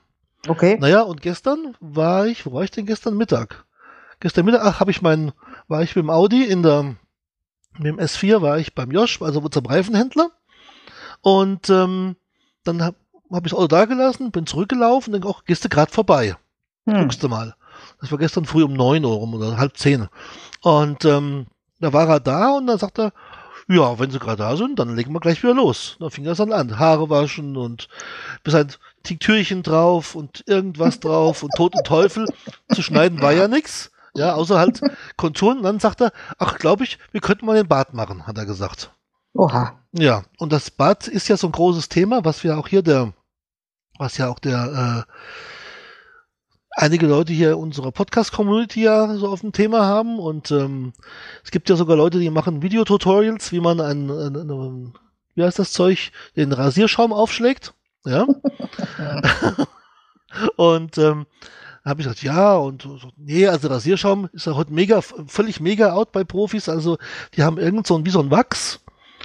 okay. 0.46 0.76
Naja, 0.80 1.02
und 1.02 1.20
gestern 1.20 1.74
war 1.80 2.26
ich, 2.26 2.46
wo 2.46 2.52
war 2.52 2.62
ich 2.62 2.70
denn 2.70 2.86
gestern 2.86 3.16
Mittag? 3.16 3.64
Gestern 4.20 4.44
Mittag, 4.44 4.62
ach, 4.64 4.78
habe 4.78 4.92
ich 4.92 5.02
meinen, 5.02 5.32
war 5.66 5.82
ich 5.82 5.96
mit 5.96 6.04
dem 6.04 6.10
Audi 6.10 6.44
in 6.44 6.62
der, 6.62 6.94
mit 7.76 7.86
dem 7.86 7.98
S4 7.98 8.42
war 8.42 8.58
ich 8.58 8.74
beim 8.74 8.90
Josh, 8.90 9.20
also 9.22 9.40
unserem 9.40 9.66
Reifenhändler. 9.66 10.30
Und 11.20 11.68
ähm, 11.70 12.16
dann 12.64 12.82
habe 12.82 12.96
hab 13.30 13.44
ich 13.46 13.50
das 13.52 13.58
Auto 13.58 13.68
da 13.68 13.84
gelassen, 13.84 14.30
bin 14.30 14.46
zurückgelaufen, 14.46 15.12
denke 15.12 15.28
auch, 15.28 15.44
gehst 15.44 15.64
du 15.64 15.68
gerade 15.68 15.92
vorbei. 15.92 16.36
Hm. 16.86 17.02
Guckst 17.02 17.22
du 17.22 17.28
mal. 17.28 17.54
Das 18.00 18.10
war 18.10 18.18
gestern 18.18 18.44
früh 18.44 18.64
um 18.64 18.72
neun 18.72 19.04
Uhr 19.04 19.14
rum 19.14 19.34
oder 19.34 19.56
halb 19.56 19.76
zehn. 19.76 20.08
Und 20.62 21.04
ähm, 21.04 21.46
da 21.80 21.92
war 21.92 22.08
er 22.08 22.20
da 22.20 22.56
und 22.56 22.66
dann 22.66 22.78
sagt 22.78 22.98
er, 22.98 23.12
ja, 23.68 23.98
wenn 23.98 24.10
sie 24.10 24.18
gerade 24.18 24.38
da 24.38 24.56
sind, 24.56 24.78
dann 24.78 24.96
legen 24.96 25.12
wir 25.12 25.20
gleich 25.20 25.42
wieder 25.42 25.54
los. 25.54 25.96
Dann 26.00 26.10
fing 26.10 26.24
das 26.24 26.38
dann 26.38 26.52
an. 26.52 26.78
Haare 26.78 27.10
waschen 27.10 27.56
und 27.56 27.88
bis 28.42 28.54
ein 28.54 28.72
Tinktürchen 29.02 29.62
drauf 29.62 30.14
und 30.14 30.42
irgendwas 30.46 31.00
drauf 31.00 31.42
und 31.42 31.52
Tod 31.54 31.74
und 31.74 31.86
Teufel. 31.86 32.26
Zu 32.74 32.82
schneiden 32.82 33.20
war 33.20 33.32
ja 33.32 33.46
nix. 33.48 33.90
Ja, 34.14 34.34
außer 34.34 34.58
halt 34.58 34.80
Konturen. 35.16 35.58
Und 35.58 35.64
dann 35.64 35.80
sagt 35.80 36.00
er, 36.00 36.12
ach, 36.38 36.58
glaube 36.58 36.84
ich, 36.84 36.98
wir 37.12 37.20
könnten 37.20 37.46
mal 37.46 37.56
den 37.56 37.68
Bart 37.68 37.94
machen, 37.94 38.26
hat 38.26 38.38
er 38.38 38.46
gesagt. 38.46 38.92
Oha. 39.34 39.78
Ja, 39.92 40.24
und 40.38 40.52
das 40.52 40.70
Bad 40.70 41.08
ist 41.08 41.28
ja 41.28 41.36
so 41.36 41.48
ein 41.48 41.52
großes 41.52 41.88
Thema, 41.88 42.24
was 42.24 42.44
wir 42.44 42.58
auch 42.58 42.68
hier 42.68 42.82
der, 42.82 43.12
was 43.98 44.18
ja 44.18 44.28
auch 44.28 44.38
der 44.38 45.06
einige 46.78 47.06
Leute 47.06 47.32
hier 47.32 47.50
in 47.50 47.56
unserer 47.56 47.90
Podcast-Community 47.90 48.82
ja 48.82 49.14
so 49.16 49.28
auf 49.28 49.40
dem 49.40 49.52
Thema 49.52 49.84
haben 49.84 50.18
und 50.18 50.50
ähm, 50.52 50.92
es 51.44 51.50
gibt 51.50 51.68
ja 51.68 51.76
sogar 51.76 51.96
Leute, 51.96 52.20
die 52.20 52.30
machen 52.30 52.62
Videotutorials, 52.62 53.50
wie 53.50 53.60
man 53.60 53.80
ein, 53.80 54.10
ein, 54.10 54.36
ein 54.36 54.94
wie 55.34 55.42
heißt 55.42 55.58
das 55.58 55.72
Zeug, 55.72 56.12
den 56.36 56.52
Rasierschaum 56.52 57.12
aufschlägt. 57.12 57.74
Ja. 58.04 58.26
und 60.56 60.98
ähm, 60.98 61.26
habe 61.88 62.00
ich 62.00 62.06
gesagt, 62.06 62.22
ja, 62.22 62.54
und 62.56 62.82
so, 62.82 62.98
nee, 63.16 63.46
also 63.46 63.68
Rasierschaum 63.68 64.28
ist 64.32 64.46
ja 64.46 64.54
heute 64.54 64.72
mega, 64.72 65.00
völlig 65.00 65.60
mega 65.60 65.92
out 65.92 66.12
bei 66.12 66.24
Profis. 66.24 66.68
Also 66.68 66.98
die 67.36 67.42
haben 67.42 67.58
irgend 67.58 67.86
so 67.86 67.96
ein, 67.96 68.04
wie 68.04 68.10
so 68.10 68.20
ein 68.20 68.30
Wachs, 68.30 68.80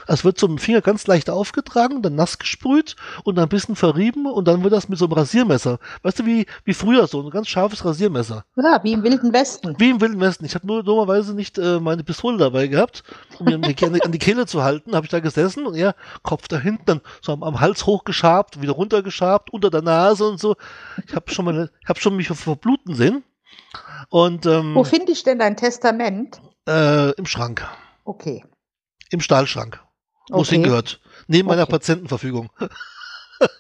es 0.08 0.24
wird 0.24 0.40
so 0.40 0.48
mit 0.48 0.60
dem 0.60 0.64
Finger 0.64 0.82
ganz 0.82 1.08
leicht 1.08 1.30
aufgetragen, 1.30 2.02
dann 2.02 2.16
nass 2.16 2.40
gesprüht 2.40 2.96
und 3.24 3.36
dann 3.36 3.46
ein 3.46 3.50
bisschen 3.50 3.76
verrieben 3.76 4.26
und 4.26 4.48
dann 4.48 4.64
wird 4.64 4.74
das 4.74 4.90
mit 4.90 5.00
so 5.00 5.06
einem 5.06 5.14
Rasiermesser. 5.14 5.80
Weißt 6.02 6.20
du, 6.20 6.26
wie, 6.26 6.46
wie 6.66 6.74
früher 6.74 7.08
so 7.08 7.22
ein 7.22 7.30
ganz 7.30 7.48
scharfes 7.48 7.86
Rasiermesser. 7.86 8.46
Ja, 8.56 8.84
wie 8.84 8.94
im 8.94 9.04
Wilden 9.04 9.34
Westen. 9.34 9.76
Wie 9.80 9.90
im 9.90 10.02
Wilden 10.02 10.20
Westen. 10.20 10.46
Ich 10.46 10.56
habe 10.56 10.68
nur 10.68 10.84
dummerweise 10.84 11.34
nicht 11.34 11.58
äh, 11.58 11.80
meine 11.80 12.04
Pistole 12.04 12.38
dabei 12.38 12.68
gehabt, 12.68 13.04
um 13.40 13.46
mir 13.46 13.56
an 13.56 13.62
die, 13.62 14.04
an 14.04 14.12
die 14.12 14.20
Kehle 14.20 14.46
zu 14.46 14.64
halten. 14.64 14.96
Habe 14.96 15.06
ich 15.06 15.12
da 15.12 15.20
gesessen 15.20 15.66
und 15.66 15.76
er 15.76 15.96
Kopf 16.22 16.48
da 16.48 16.60
hinten, 16.60 16.84
dann 16.86 17.02
so 17.22 17.34
am, 17.34 17.44
am 17.44 17.60
Hals 17.60 17.86
hochgeschabt, 17.86 18.62
wieder 18.62 18.74
runtergeschabt, 18.74 19.52
unter 19.52 19.70
der 19.70 19.82
Nase 19.82 20.28
und 20.28 20.40
so. 20.40 20.56
Ich 21.08 21.16
habe 21.16 21.32
schon 21.32 21.70
habe 21.88 22.00
schon 22.00 22.16
mich 22.16 22.28
verbluten 22.28 22.96
sehen. 22.96 23.24
Und 24.10 24.46
ähm, 24.46 24.76
Wo 24.76 24.84
finde 24.84 25.12
ich 25.12 25.24
denn 25.24 25.40
dein 25.40 25.56
Testament? 25.56 26.42
Äh, 26.68 27.12
im 27.12 27.26
Schrank. 27.26 27.68
Okay. 28.06 28.44
Im 29.10 29.22
Stahlschrank 29.22 29.80
wo 30.30 30.42
es 30.42 30.48
Okay. 30.48 30.56
hingehört. 30.56 31.00
Neben 31.28 31.48
meiner 31.48 31.64
Okay. 31.64 31.72
Patientenverfügung. 31.72 32.50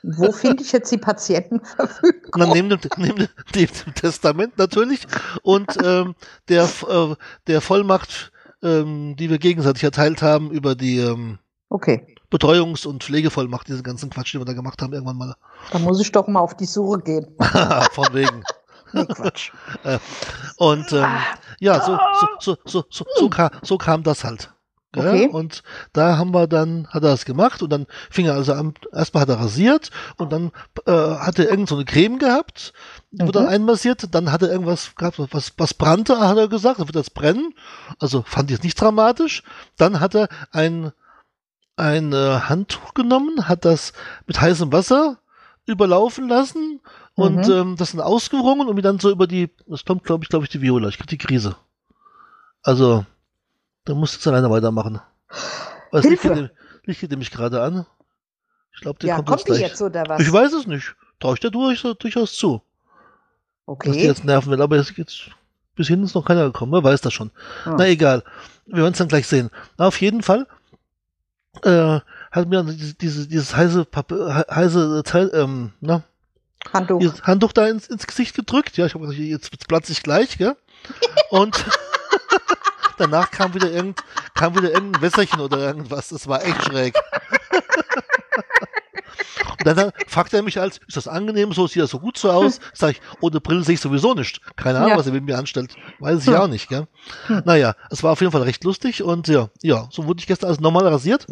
Wo 0.03 0.32
finde 0.32 0.63
ich 0.63 0.72
jetzt 0.72 0.91
die 0.91 0.98
Patientenverfügung? 0.98 2.32
Na, 2.38 2.46
neben, 2.46 2.70
dem, 2.70 2.79
neben, 2.98 3.17
dem, 3.17 3.27
dem 3.86 3.96
Testament 3.96 4.58
natürlich 4.58 5.05
und 5.41 5.75
ähm, 5.84 6.15
der, 6.48 6.63
äh, 6.88 7.15
der 7.48 7.60
Vollmacht, 7.60 8.32
ähm, 8.62 9.15
die 9.17 9.29
wir 9.29 9.39
gegenseitig 9.39 9.84
erteilt 9.84 10.22
haben 10.22 10.51
über 10.51 10.75
die 10.75 11.00
ähm, 11.00 11.39
Okay, 11.70 12.15
Betreuungs- 12.32 12.88
und 12.88 13.03
Pflegevollmacht, 13.03 13.67
diesen 13.67 13.84
ganzen 13.84 14.10
Quatsch, 14.10 14.34
den 14.34 14.39
wir 14.41 14.46
da 14.46 14.53
gemacht 14.53 14.82
haben, 14.82 14.93
irgendwann 14.93 15.17
mal. 15.17 15.36
dann 15.72 15.82
muss 15.82 16.00
ich 16.00 16.12
doch 16.12 16.27
mal 16.27 16.39
auf 16.39 16.55
die 16.55 16.65
Suche 16.65 17.00
gehen. 17.00 17.36
Von 17.91 18.13
wegen. 18.13 18.43
Nee, 18.93 19.05
Quatsch. 19.05 19.51
Und 20.58 20.93
ähm, 20.93 21.12
ja, 21.60 21.82
so, 21.84 21.98
so, 22.20 22.27
so, 22.39 22.58
so, 22.65 22.84
so, 22.89 23.05
so, 23.17 23.29
kam, 23.29 23.50
so 23.63 23.77
kam 23.77 24.03
das 24.03 24.24
halt. 24.24 24.53
Okay. 24.95 25.27
Und 25.27 25.63
da 25.91 26.17
haben 26.17 26.33
wir 26.33 26.47
dann, 26.47 26.88
hat 26.88 27.03
er 27.03 27.09
das 27.09 27.25
gemacht 27.25 27.62
und 27.63 27.69
dann 27.71 27.88
fing 28.12 28.25
er 28.27 28.35
also 28.35 28.53
an, 28.53 28.73
erstmal 28.91 29.21
hat 29.21 29.29
er 29.29 29.39
rasiert 29.39 29.89
und 30.17 30.31
dann 30.31 30.51
äh, 30.85 30.91
hat 30.91 31.39
er 31.39 31.50
irgend 31.50 31.67
so 31.69 31.75
eine 31.75 31.85
Creme 31.85 32.19
gehabt, 32.19 32.73
die 33.12 33.25
wurde 33.25 33.39
Mhm. 33.39 33.43
dann 33.45 33.53
einmassiert, 33.53 34.13
dann 34.13 34.31
hat 34.31 34.41
er 34.43 34.51
irgendwas 34.51 34.95
gehabt, 34.95 35.19
was, 35.31 35.53
was 35.57 35.73
brannte, 35.73 36.19
hat 36.19 36.38
er 36.38 36.47
gesagt, 36.47 36.79
dann 36.79 36.88
wird 36.88 36.95
das 36.95 37.09
brennen. 37.09 37.53
Also 38.00 38.23
fand 38.25 38.50
ich 38.51 38.57
jetzt 38.57 38.63
nicht 38.63 38.79
dramatisch. 38.79 39.43
Dann 39.77 40.00
hat 40.00 40.13
er 40.15 40.29
ein, 40.51 40.91
ein 41.75 42.13
äh, 42.13 42.39
Handtuch 42.41 42.93
genommen, 42.93 43.47
hat 43.47 43.65
das 43.65 43.93
mit 44.27 44.39
heißem 44.39 44.71
Wasser 44.71 45.17
überlaufen 45.65 46.27
lassen 46.27 46.81
und 47.15 47.47
Mhm. 47.47 47.53
ähm, 47.53 47.75
das 47.77 47.91
dann 47.91 48.01
ausgewrungen 48.01 48.67
und 48.67 48.75
mir 48.75 48.81
dann 48.81 49.00
so 49.00 49.09
über 49.09 49.27
die, 49.27 49.50
das 49.65 49.85
kommt 49.85 50.03
glaube 50.03 50.23
ich, 50.23 50.29
glaube 50.29 50.45
ich, 50.45 50.51
die 50.51 50.62
Viola, 50.62 50.88
ich 50.89 50.97
krieg 50.97 51.07
die 51.07 51.17
Krise. 51.17 51.55
Also, 52.63 53.05
da 53.85 53.93
musst 53.93 54.13
du 54.13 54.17
jetzt 54.17 54.27
alleine 54.27 54.49
weitermachen. 54.49 55.01
Was 55.91 56.05
liegt 56.05 56.21
Hilfe! 56.23 56.51
liegt 56.85 57.01
dir 57.01 57.09
nämlich 57.09 57.31
gerade 57.31 57.61
an? 57.61 57.85
Ich 58.73 58.81
glaube, 58.81 58.99
der 58.99 59.09
Ja, 59.09 59.15
kommt, 59.17 59.27
kommt 59.27 59.47
jetzt 59.47 59.59
jetzt 59.59 59.81
oder 59.81 60.03
was? 60.07 60.21
Ich 60.21 60.31
weiß 60.31 60.53
es 60.53 60.67
nicht. 60.67 60.95
Traue 61.19 61.35
ich 61.35 61.39
dir 61.39 61.51
durch, 61.51 61.81
durchaus 61.99 62.35
zu, 62.35 62.61
dass 63.67 63.77
die 63.83 63.89
Okay. 63.89 64.05
jetzt 64.05 64.25
nerven 64.25 64.51
will, 64.51 64.61
aber 64.61 64.77
jetzt 64.77 64.95
geht's, 64.95 65.21
bis 65.75 65.87
hin 65.87 66.03
ist 66.03 66.15
noch 66.15 66.25
keiner 66.25 66.45
gekommen, 66.45 66.71
wer 66.73 66.83
weiß 66.83 67.01
das 67.01 67.13
schon. 67.13 67.31
Hm. 67.63 67.75
Na 67.77 67.87
egal. 67.87 68.23
Wir 68.65 68.77
werden 68.83 68.93
es 68.93 68.97
dann 68.97 69.07
gleich 69.07 69.27
sehen. 69.27 69.49
Na, 69.77 69.87
auf 69.87 70.01
jeden 70.01 70.21
Fall 70.23 70.47
äh, 71.63 71.99
hat 72.31 72.47
mir 72.47 72.63
diese, 72.63 72.93
diese, 72.95 73.27
dieses 73.27 73.55
heiße, 73.55 73.85
Pappe, 73.85 74.33
he- 74.35 74.53
heiße 74.53 75.03
Teil, 75.05 75.29
ähm, 75.33 75.71
na, 75.81 76.03
Handtuch. 76.73 77.01
Handtuch 77.23 77.51
da 77.51 77.67
ins, 77.67 77.87
ins 77.87 78.07
Gesicht 78.07 78.35
gedrückt. 78.35 78.77
Ja, 78.77 78.85
ich 78.85 78.95
habe 78.95 79.13
jetzt, 79.13 79.51
jetzt 79.51 79.67
platze 79.67 79.91
ich 79.91 80.01
gleich, 80.01 80.37
gell? 80.37 80.55
Und 81.29 81.65
danach 82.97 83.31
kam 83.31 83.53
wieder 83.53 83.71
irgend, 83.71 84.00
kam 84.33 84.55
wieder 84.57 84.71
irgendein 84.71 85.01
Wässerchen 85.01 85.39
oder 85.39 85.57
irgendwas. 85.59 86.09
Das 86.09 86.27
war 86.27 86.43
echt 86.43 86.63
schräg. 86.63 86.95
Und 89.59 89.77
dann 89.77 89.91
fragt 90.07 90.33
er 90.33 90.41
mich 90.41 90.59
als, 90.59 90.79
ist 90.88 90.97
das 90.97 91.07
angenehm 91.07 91.53
so, 91.53 91.67
sieht 91.67 91.83
das 91.83 91.91
so 91.91 92.00
gut 92.00 92.17
so 92.17 92.29
aus? 92.31 92.59
Sag 92.73 92.91
ich, 92.91 93.01
ohne 93.21 93.39
Brille 93.39 93.63
sehe 93.63 93.75
ich 93.75 93.81
sowieso 93.81 94.13
nicht. 94.13 94.41
Keine 94.57 94.79
Ahnung, 94.79 94.91
Ja. 94.91 94.97
was 94.97 95.07
er 95.07 95.13
mit 95.13 95.23
mir 95.23 95.38
anstellt. 95.38 95.75
Weiß 96.00 96.21
ich 96.21 96.27
Hm. 96.27 96.35
auch 96.35 96.47
nicht, 96.47 96.67
gell? 96.69 96.88
Naja, 97.45 97.75
es 97.89 98.03
war 98.03 98.12
auf 98.12 98.19
jeden 98.21 98.31
Fall 98.33 98.41
recht 98.43 98.63
lustig 98.63 99.03
und 99.03 99.27
ja, 99.27 99.50
ja, 99.62 99.88
so 99.91 100.05
wurde 100.05 100.19
ich 100.19 100.27
gestern 100.27 100.50
als 100.50 100.59
normal 100.59 100.88
rasiert. 100.88 101.27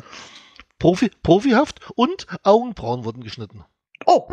Profi, 0.79 1.11
profihaft 1.23 1.79
und 1.95 2.25
Augenbrauen 2.43 3.03
wurden 3.05 3.23
geschnitten. 3.23 3.65
Oh, 4.05 4.29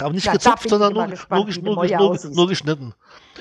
Aber 0.00 0.12
nicht 0.12 0.24
Ja, 0.24 0.32
gezupft, 0.32 0.68
sondern 0.68 0.94
nur, 0.94 1.06
gespannt, 1.06 1.48
gesch- 1.50 1.62
du 1.62 2.30
nur, 2.34 2.48
geschnitten. 2.48 2.94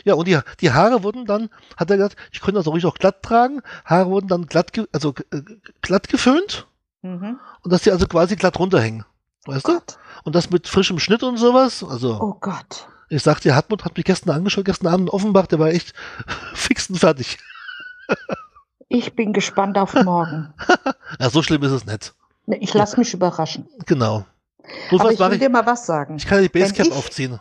Ja, 0.03 0.15
und 0.15 0.27
die, 0.27 0.37
die 0.59 0.71
Haare 0.71 1.01
wurden 1.03 1.25
dann, 1.25 1.49
hat 1.77 1.89
er 1.89 1.97
gesagt, 1.97 2.17
ich 2.31 2.41
könnte 2.41 2.59
das 2.59 2.67
auch 2.67 2.73
ruhig 2.73 2.85
auch 2.85 2.95
glatt 2.95 3.23
tragen. 3.23 3.61
Haare 3.85 4.09
wurden 4.09 4.27
dann 4.27 4.47
glatt, 4.47 4.73
ge, 4.73 4.85
also 4.91 5.13
äh, 5.31 5.41
glatt 5.81 6.09
geföhnt 6.09 6.67
mhm. 7.03 7.39
und 7.63 7.71
dass 7.71 7.83
die 7.83 7.91
also 7.91 8.05
quasi 8.05 8.35
glatt 8.35 8.59
runterhängen. 8.59 9.05
Weißt 9.45 9.67
du? 9.67 9.73
Gott. 9.73 9.97
Und 10.23 10.35
das 10.35 10.49
mit 10.49 10.67
frischem 10.67 10.99
Schnitt 10.99 11.23
und 11.23 11.37
sowas. 11.37 11.83
Also, 11.83 12.17
Oh 12.19 12.35
Gott. 12.39 12.87
ich 13.09 13.23
sag 13.23 13.39
dir, 13.39 13.55
Hartmut 13.55 13.85
hat 13.85 13.95
mich 13.95 14.05
gestern 14.05 14.31
angeschaut, 14.31 14.65
gestern 14.65 14.87
Abend 14.87 15.07
in 15.07 15.13
Offenbach, 15.13 15.47
der 15.47 15.59
war 15.59 15.69
echt 15.69 15.93
fix 16.53 16.89
und 16.89 16.97
fertig. 16.99 17.37
Ich 18.89 19.15
bin 19.15 19.31
gespannt 19.33 19.77
auf 19.77 19.93
morgen. 19.93 20.53
Ja, 21.19 21.29
so 21.29 21.43
schlimm 21.43 21.61
ist 21.63 21.71
es 21.71 21.85
nicht. 21.85 22.13
Ich 22.47 22.73
lasse 22.73 22.97
mich 22.97 23.13
überraschen. 23.13 23.67
Genau. 23.85 24.25
Aber 24.91 25.11
ich 25.11 25.19
will 25.19 25.33
ich, 25.33 25.39
dir 25.39 25.49
mal 25.49 25.65
was 25.65 25.85
sagen. 25.85 26.15
ich 26.17 26.25
kann 26.27 26.41
die 26.41 26.53
Wenn 26.53 26.61
Basecap 26.61 26.87
ich- 26.87 26.91
aufziehen. 26.93 27.39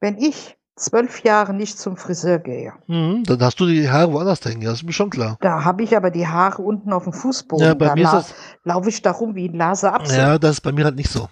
Wenn 0.00 0.18
ich 0.18 0.56
zwölf 0.74 1.22
Jahre 1.22 1.52
nicht 1.54 1.78
zum 1.78 1.96
Friseur 1.96 2.38
gehe, 2.38 2.72
Mhm, 2.86 3.24
dann 3.24 3.40
hast 3.42 3.60
du 3.60 3.66
die 3.66 3.88
Haare 3.90 4.12
woanders 4.12 4.44
hängen, 4.44 4.62
das 4.62 4.74
ist 4.74 4.82
mir 4.84 4.92
schon 4.92 5.10
klar. 5.10 5.36
da 5.40 5.64
habe 5.64 5.82
ich 5.84 5.96
aber 5.96 6.10
die 6.10 6.26
Haare 6.26 6.62
unten 6.62 6.92
auf 6.92 7.04
dem 7.04 7.12
Fußboden. 7.12 7.66
Ja, 7.66 7.74
bei 7.74 7.86
da 7.86 7.94
mir 7.94 8.04
ist 8.04 8.12
das, 8.12 8.34
laufe 8.64 8.88
ich 8.88 9.02
da 9.02 9.10
rum 9.12 9.34
wie 9.34 9.48
ein 9.48 9.54
Lase 9.54 9.92
Apfel. 9.92 10.16
Ja, 10.16 10.38
das 10.38 10.52
ist 10.52 10.60
bei 10.62 10.72
mir 10.72 10.84
halt 10.84 10.96
nicht 10.96 11.10
so. 11.10 11.28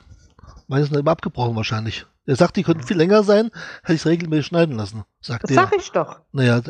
Meine 0.68 0.84
sind 0.84 0.96
immer 0.96 1.10
abgebrochen 1.10 1.56
wahrscheinlich. 1.56 2.06
Er 2.26 2.36
sagt, 2.36 2.56
die 2.56 2.62
könnten 2.62 2.84
viel 2.84 2.96
länger 2.98 3.24
sein, 3.24 3.50
hätte 3.82 3.94
ich 3.94 4.00
es 4.02 4.06
regelmäßig 4.06 4.46
schneiden 4.46 4.76
lassen, 4.76 5.02
sagt 5.20 5.44
das 5.44 5.50
er. 5.50 5.56
sag 5.56 5.72
ich 5.76 5.90
doch. 5.90 6.20
Naja, 6.32 6.60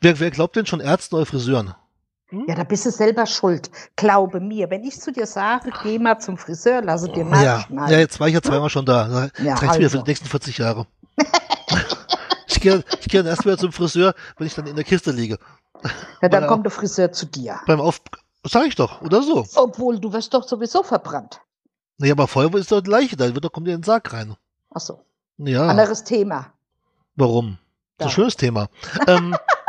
wer, 0.00 0.18
wer 0.18 0.30
glaubt 0.32 0.56
denn 0.56 0.66
schon 0.66 0.80
Ärzten 0.80 1.14
oder 1.14 1.26
Friseuren? 1.26 1.74
Hm? 2.32 2.46
Ja, 2.48 2.54
da 2.54 2.64
bist 2.64 2.86
du 2.86 2.90
selber 2.90 3.26
schuld. 3.26 3.70
Glaube 3.94 4.40
mir. 4.40 4.70
Wenn 4.70 4.82
ich 4.84 4.98
zu 5.00 5.12
dir 5.12 5.26
sage, 5.26 5.70
geh 5.82 5.98
mal 5.98 6.18
zum 6.18 6.38
Friseur, 6.38 6.80
lasse 6.82 7.08
dir 7.08 7.24
Ja, 7.24 7.28
nachschneiden. 7.58 7.92
ja, 7.92 7.98
jetzt 7.98 8.18
war 8.18 8.28
ich 8.28 8.34
ja 8.34 8.40
zweimal 8.42 8.70
schon 8.70 8.86
da. 8.86 9.06
Das 9.36 9.44
Ja, 9.44 9.54
reicht 9.54 9.78
mir 9.78 9.90
für 9.90 9.96
also. 9.98 10.02
die 10.02 10.10
nächsten 10.10 10.26
40 10.28 10.58
Jahre. 10.58 10.86
ich 12.48 12.60
gehe 12.60 12.82
ich 13.00 13.08
gehe 13.08 13.22
dann 13.22 13.30
erst 13.30 13.44
wieder 13.44 13.58
zum 13.58 13.72
Friseur, 13.72 14.14
wenn 14.38 14.46
ich 14.46 14.54
dann 14.54 14.66
in 14.66 14.76
der 14.76 14.84
Kiste 14.84 15.10
liege. 15.10 15.38
Ja, 16.22 16.28
dann 16.28 16.42
Weil 16.42 16.48
kommt 16.48 16.64
der 16.64 16.70
Friseur 16.70 17.12
zu 17.12 17.26
dir. 17.26 17.60
Beim 17.66 17.80
Auf... 17.80 18.00
Sag 18.44 18.66
ich 18.66 18.74
doch, 18.76 19.02
oder 19.02 19.22
so. 19.22 19.46
Obwohl, 19.54 20.00
du 20.00 20.12
wirst 20.12 20.32
doch 20.34 20.46
sowieso 20.48 20.82
verbrannt. 20.82 21.40
Naja, 21.98 22.14
aber 22.14 22.26
Feuerwehr 22.26 22.60
ist 22.60 22.72
doch 22.72 22.80
die 22.80 22.90
Leiche, 22.90 23.16
da 23.16 23.32
wird 23.32 23.44
doch 23.44 23.52
kommt 23.52 23.68
in 23.68 23.74
den 23.76 23.82
Sarg 23.84 24.12
rein. 24.12 24.34
Ach 24.74 24.80
so. 24.80 25.00
Ja, 25.36 25.66
Anderes 25.68 26.02
Thema. 26.02 26.46
warum? 27.14 27.58
Das 27.98 28.06
ist 28.08 28.16
Ja. 28.16 28.22
ein 28.24 28.24
schönes 28.24 28.36
Thema. 28.36 28.68
ähm, 29.06 29.36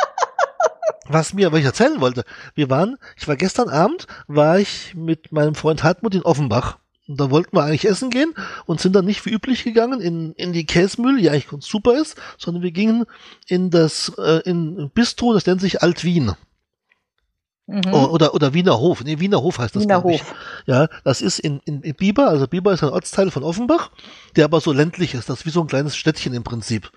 was 1.06 1.34
mir, 1.34 1.52
was 1.52 1.60
ich 1.60 1.66
erzählen 1.66 2.02
wollte, 2.02 2.24
wir 2.56 2.70
waren, 2.70 2.98
ich 3.18 3.28
war 3.28 3.36
gestern 3.36 3.70
Abend, 3.70 4.08
war 4.28 4.60
ich 4.60 4.94
mit 4.96 5.32
meinem 5.32 5.56
Freund 5.56 5.84
Hartmut 5.84 6.16
in 6.16 6.24
Offenbach. 6.24 6.78
Und 7.08 7.20
da 7.20 7.30
wollten 7.30 7.56
wir 7.58 7.64
eigentlich 7.64 7.86
essen 7.86 8.10
gehen 8.10 8.34
und 8.66 8.80
sind 8.80 8.96
dann 8.96 9.04
nicht 9.04 9.26
wie 9.26 9.32
üblich 9.32 9.66
gegangen 9.66 10.00
in, 10.00 10.34
in 10.34 10.54
die 10.54 10.66
Käsemühle, 10.66 11.20
die 11.22 11.30
eigentlich 11.30 11.50
ganz 11.50 11.66
super 11.66 12.00
ist, 12.00 12.16
sondern 12.38 12.64
wir 12.64 12.72
gingen 12.72 13.06
in 13.48 13.70
das 13.70 14.14
äh, 14.18 14.42
in 14.50 14.90
Bistro, 14.94 15.34
das 15.34 15.46
nennt 15.46 15.60
sich 15.60 15.82
Alt 15.82 16.06
Wien. 16.06 16.32
Mhm. 17.66 17.94
Oder, 17.94 18.34
oder 18.34 18.54
Wiener 18.54 18.80
Hof. 18.80 19.04
Nee, 19.04 19.20
Wiener 19.20 19.42
Hof 19.42 19.58
heißt 19.58 19.76
das. 19.76 19.84
Wiener 19.84 20.02
glaub 20.02 20.14
ich. 20.14 20.22
Hof. 20.22 20.36
Ja, 20.66 20.88
das 21.04 21.22
ist 21.22 21.40
in, 21.40 21.60
in, 21.66 21.82
in 21.82 21.96
Biber, 21.96 22.28
also 22.28 22.48
Biber 22.48 22.74
ist 22.74 22.84
ein 22.84 22.90
Ortsteil 22.90 23.32
von 23.32 23.44
Offenbach, 23.44 23.92
der 24.36 24.46
aber 24.46 24.62
so 24.62 24.72
ländlich 24.72 25.14
ist. 25.14 25.30
Das 25.30 25.40
ist 25.40 25.46
wie 25.46 25.50
so 25.50 25.62
ein 25.62 25.68
kleines 25.68 25.96
Städtchen 25.96 26.34
im 26.34 26.44
Prinzip. 26.44 26.92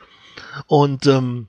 Und 0.66 1.06
ähm, 1.06 1.48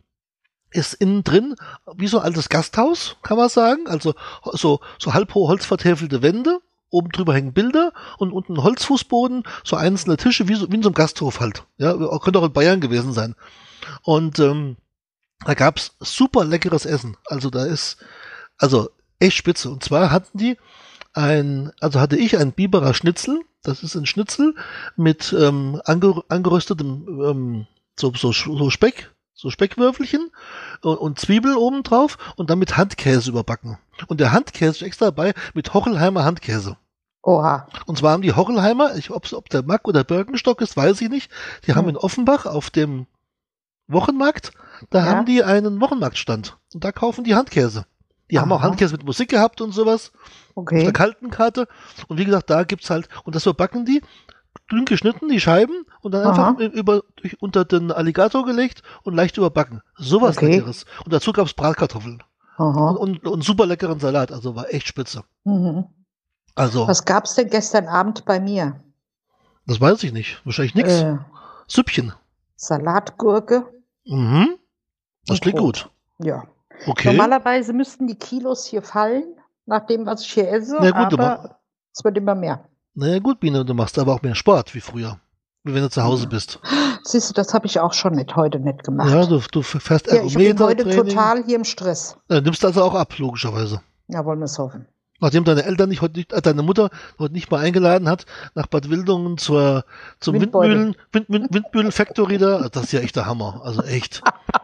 ist 0.71 0.93
innen 0.93 1.23
drin 1.23 1.55
wie 1.95 2.07
so 2.07 2.19
ein 2.19 2.25
altes 2.25 2.49
Gasthaus, 2.49 3.17
kann 3.23 3.37
man 3.37 3.49
sagen. 3.49 3.87
Also 3.87 4.15
so, 4.53 4.79
so 4.99 5.13
halb 5.13 5.33
hohe 5.33 5.47
holzvertäfelte 5.47 6.21
Wände, 6.21 6.59
oben 6.89 7.09
drüber 7.09 7.33
hängen 7.33 7.53
Bilder 7.53 7.93
und 8.17 8.31
unten 8.31 8.61
Holzfußboden, 8.63 9.43
so 9.63 9.75
einzelne 9.75 10.17
Tische, 10.17 10.47
wie, 10.47 10.55
so, 10.55 10.71
wie 10.71 10.75
in 10.75 10.83
so 10.83 10.89
einem 10.89 10.95
Gasthof 10.95 11.39
halt. 11.39 11.63
Ja, 11.77 11.93
könnte 12.19 12.39
auch 12.39 12.45
in 12.45 12.53
Bayern 12.53 12.81
gewesen 12.81 13.13
sein. 13.13 13.35
Und 14.03 14.39
ähm, 14.39 14.77
da 15.45 15.53
gab's 15.53 15.95
super 15.99 16.45
leckeres 16.45 16.85
Essen. 16.85 17.17
Also 17.25 17.49
da 17.49 17.65
ist, 17.65 17.97
also 18.57 18.89
echt 19.19 19.37
spitze. 19.37 19.69
Und 19.69 19.83
zwar 19.83 20.11
hatten 20.11 20.37
die 20.37 20.57
ein, 21.13 21.71
also 21.79 21.99
hatte 21.99 22.17
ich 22.17 22.37
ein 22.37 22.51
Biberer 22.51 22.93
Schnitzel, 22.93 23.41
das 23.63 23.83
ist 23.83 23.95
ein 23.95 24.05
Schnitzel 24.05 24.55
mit 24.95 25.35
ähm, 25.37 25.81
ange, 25.85 26.23
angeröstetem 26.29 27.21
ähm, 27.23 27.67
so, 27.99 28.13
so, 28.13 28.31
so 28.31 28.69
Speck, 28.69 29.11
so 29.37 29.49
Speckwürfelchen 29.51 30.31
und, 30.81 30.97
und 30.97 31.19
Zwiebel 31.19 31.55
oben 31.55 31.83
drauf 31.83 32.17
und 32.35 32.49
dann 32.49 32.59
mit 32.59 32.75
Handkäse 32.75 33.29
überbacken. 33.29 33.77
Und 34.07 34.19
der 34.19 34.31
Handkäse 34.33 34.71
ist 34.71 34.81
extra 34.81 35.05
dabei 35.05 35.33
mit 35.53 35.73
Hochelheimer 35.73 36.25
Handkäse. 36.25 36.75
Oha. 37.21 37.67
Und 37.85 37.97
zwar 37.99 38.13
haben 38.13 38.21
die 38.23 38.33
Hochelheimer, 38.33 38.95
ich, 38.95 39.11
ob's, 39.11 39.33
ob 39.33 39.49
der 39.49 39.61
Mack 39.63 39.87
oder 39.87 40.03
Birkenstock 40.03 40.59
ist, 40.61 40.75
weiß 40.75 41.01
ich 41.01 41.09
nicht. 41.09 41.31
Die 41.67 41.73
haben 41.75 41.83
Hm. 41.83 41.89
in 41.91 41.97
Offenbach 41.97 42.45
auf 42.45 42.69
dem 42.71 43.05
Wochenmarkt, 43.87 44.51
da 44.89 44.99
Ja. 44.99 45.05
haben 45.05 45.25
die 45.25 45.43
einen 45.43 45.79
Wochenmarktstand. 45.81 46.57
Und 46.73 46.83
da 46.83 46.91
kaufen 46.91 47.23
die 47.23 47.35
Handkäse. 47.35 47.85
Die 48.29 48.39
haben 48.39 48.51
auch 48.51 48.59
Aha. 48.59 48.65
Handkäse 48.67 48.93
mit 48.93 49.05
Musik 49.05 49.29
gehabt 49.29 49.61
und 49.61 49.71
sowas. 49.71 50.11
Auf 50.49 50.63
Okay. 50.63 50.83
der 50.83 50.91
kalten 50.93 51.29
Karte. 51.29 51.67
Und 52.07 52.17
wie 52.17 52.25
gesagt, 52.25 52.49
da 52.49 52.63
gibt's 52.63 52.89
halt, 52.89 53.07
und 53.23 53.35
das 53.35 53.45
überbacken 53.45 53.85
die, 53.85 54.01
dünn 54.71 54.85
geschnitten, 54.85 55.29
die 55.29 55.39
Scheiben, 55.39 55.85
und 56.01 56.11
dann 56.13 56.25
Aha. 56.27 56.49
einfach 56.49 56.59
über, 56.73 57.03
durch, 57.17 57.41
unter 57.41 57.65
den 57.65 57.91
Alligator 57.91 58.45
gelegt 58.45 58.81
und 59.03 59.15
leicht 59.15 59.37
überbacken. 59.37 59.81
Sowas 59.97 60.37
Okay. 60.37 60.47
Leckeres. 60.51 60.85
Und 61.05 61.13
dazu 61.13 61.31
gab's 61.33 61.53
Bratkartoffeln. 61.53 62.23
Aha. 62.57 62.89
Und, 62.91 62.97
und, 62.97 63.27
und 63.27 63.43
super 63.43 63.65
leckeren 63.65 63.99
Salat. 63.99 64.31
Also 64.31 64.55
war 64.55 64.73
echt 64.73 64.87
spitze. 64.87 65.23
Mhm. 65.43 65.85
Also, 66.55 66.87
Was 66.87 67.05
gab's 67.05 67.35
denn 67.35 67.49
gestern 67.49 67.87
Abend 67.87 68.25
bei 68.25 68.39
mir? 68.39 68.81
das 69.67 69.79
weiß 69.81 70.01
ich 70.03 70.13
nicht. 70.13 70.41
Wahrscheinlich 70.45 70.75
nix. 70.75 70.89
Äh, 71.01 71.17
Süppchen. 71.67 72.13
Salatgurke. 72.55 73.65
Mhm. 74.05 74.57
Das 75.25 75.39
klingt 75.41 75.57
Brot. 75.57 75.89
gut. 76.17 76.25
Ja. 76.27 76.43
Okay. 76.85 77.09
Normalerweise 77.11 77.73
müssten 77.73 78.07
die 78.07 78.15
Kilos 78.17 78.65
hier 78.65 78.81
fallen, 78.81 79.35
nach 79.65 79.85
dem, 79.85 80.05
was 80.05 80.21
ich 80.21 80.31
hier 80.33 80.49
esse, 80.51 80.77
Na 80.79 80.91
gut, 80.91 81.13
aber- 81.13 81.39
aber 81.39 81.59
es 81.93 82.03
wird 82.03 82.17
immer 82.17 82.35
mehr. 82.35 82.63
Naja, 82.99 83.19
gut, 83.19 83.39
Biene, 83.39 83.63
du 83.63 83.75
machst 83.75 83.99
aber 83.99 84.15
auch 84.15 84.23
mehr 84.23 84.33
Sport 84.33 84.73
wie 84.73 84.79
früher. 84.79 85.19
Wie 85.63 85.75
wenn 85.75 85.83
du 85.83 85.89
zu 85.91 86.01
Hause 86.03 86.25
bist. 86.25 86.59
Siehst 87.03 87.29
du, 87.29 87.33
das 87.35 87.53
habe 87.53 87.67
ich 87.67 87.79
auch 87.79 87.93
schon 87.93 88.13
nicht 88.13 88.35
heute 88.35 88.59
nicht 88.59 88.83
gemacht. 88.83 89.11
Ja, 89.11 89.23
du, 89.23 89.39
du 89.51 89.61
fährst 89.61 90.07
Ja, 90.07 90.23
ich 90.23 90.33
bin 90.33 90.57
heute 90.57 90.83
total 90.83 91.43
hier 91.43 91.57
im 91.57 91.63
Stress. 91.63 92.17
Äh, 92.27 92.41
nimmst 92.41 92.65
also 92.65 92.81
auch 92.81 92.95
ab, 92.95 93.15
logischerweise. 93.19 93.81
Ja, 94.07 94.25
wollen 94.25 94.39
wir 94.39 94.45
es 94.45 94.57
hoffen. 94.57 94.87
Nachdem 95.19 95.43
deine 95.43 95.63
Eltern 95.63 95.89
nicht 95.89 96.01
heute 96.01 96.17
nicht, 96.17 96.33
äh, 96.33 96.41
deine 96.41 96.63
Mutter 96.63 96.89
heute 97.19 97.33
nicht 97.33 97.51
mal 97.51 97.59
eingeladen 97.59 98.09
hat, 98.09 98.25
nach 98.55 98.65
Bad 98.65 98.89
Wildungen 98.89 99.37
zur, 99.37 99.85
zum. 100.19 100.33
Windmühlen, 100.33 100.95
Wind, 101.11 101.29
Wind, 101.29 101.53
Windmühlen 101.53 101.91
Factory 101.91 102.39
da, 102.39 102.67
das 102.69 102.85
ist 102.85 102.93
ja 102.93 103.01
echt 103.01 103.15
der 103.15 103.27
Hammer. 103.27 103.61
Also 103.63 103.83
echt. 103.83 104.23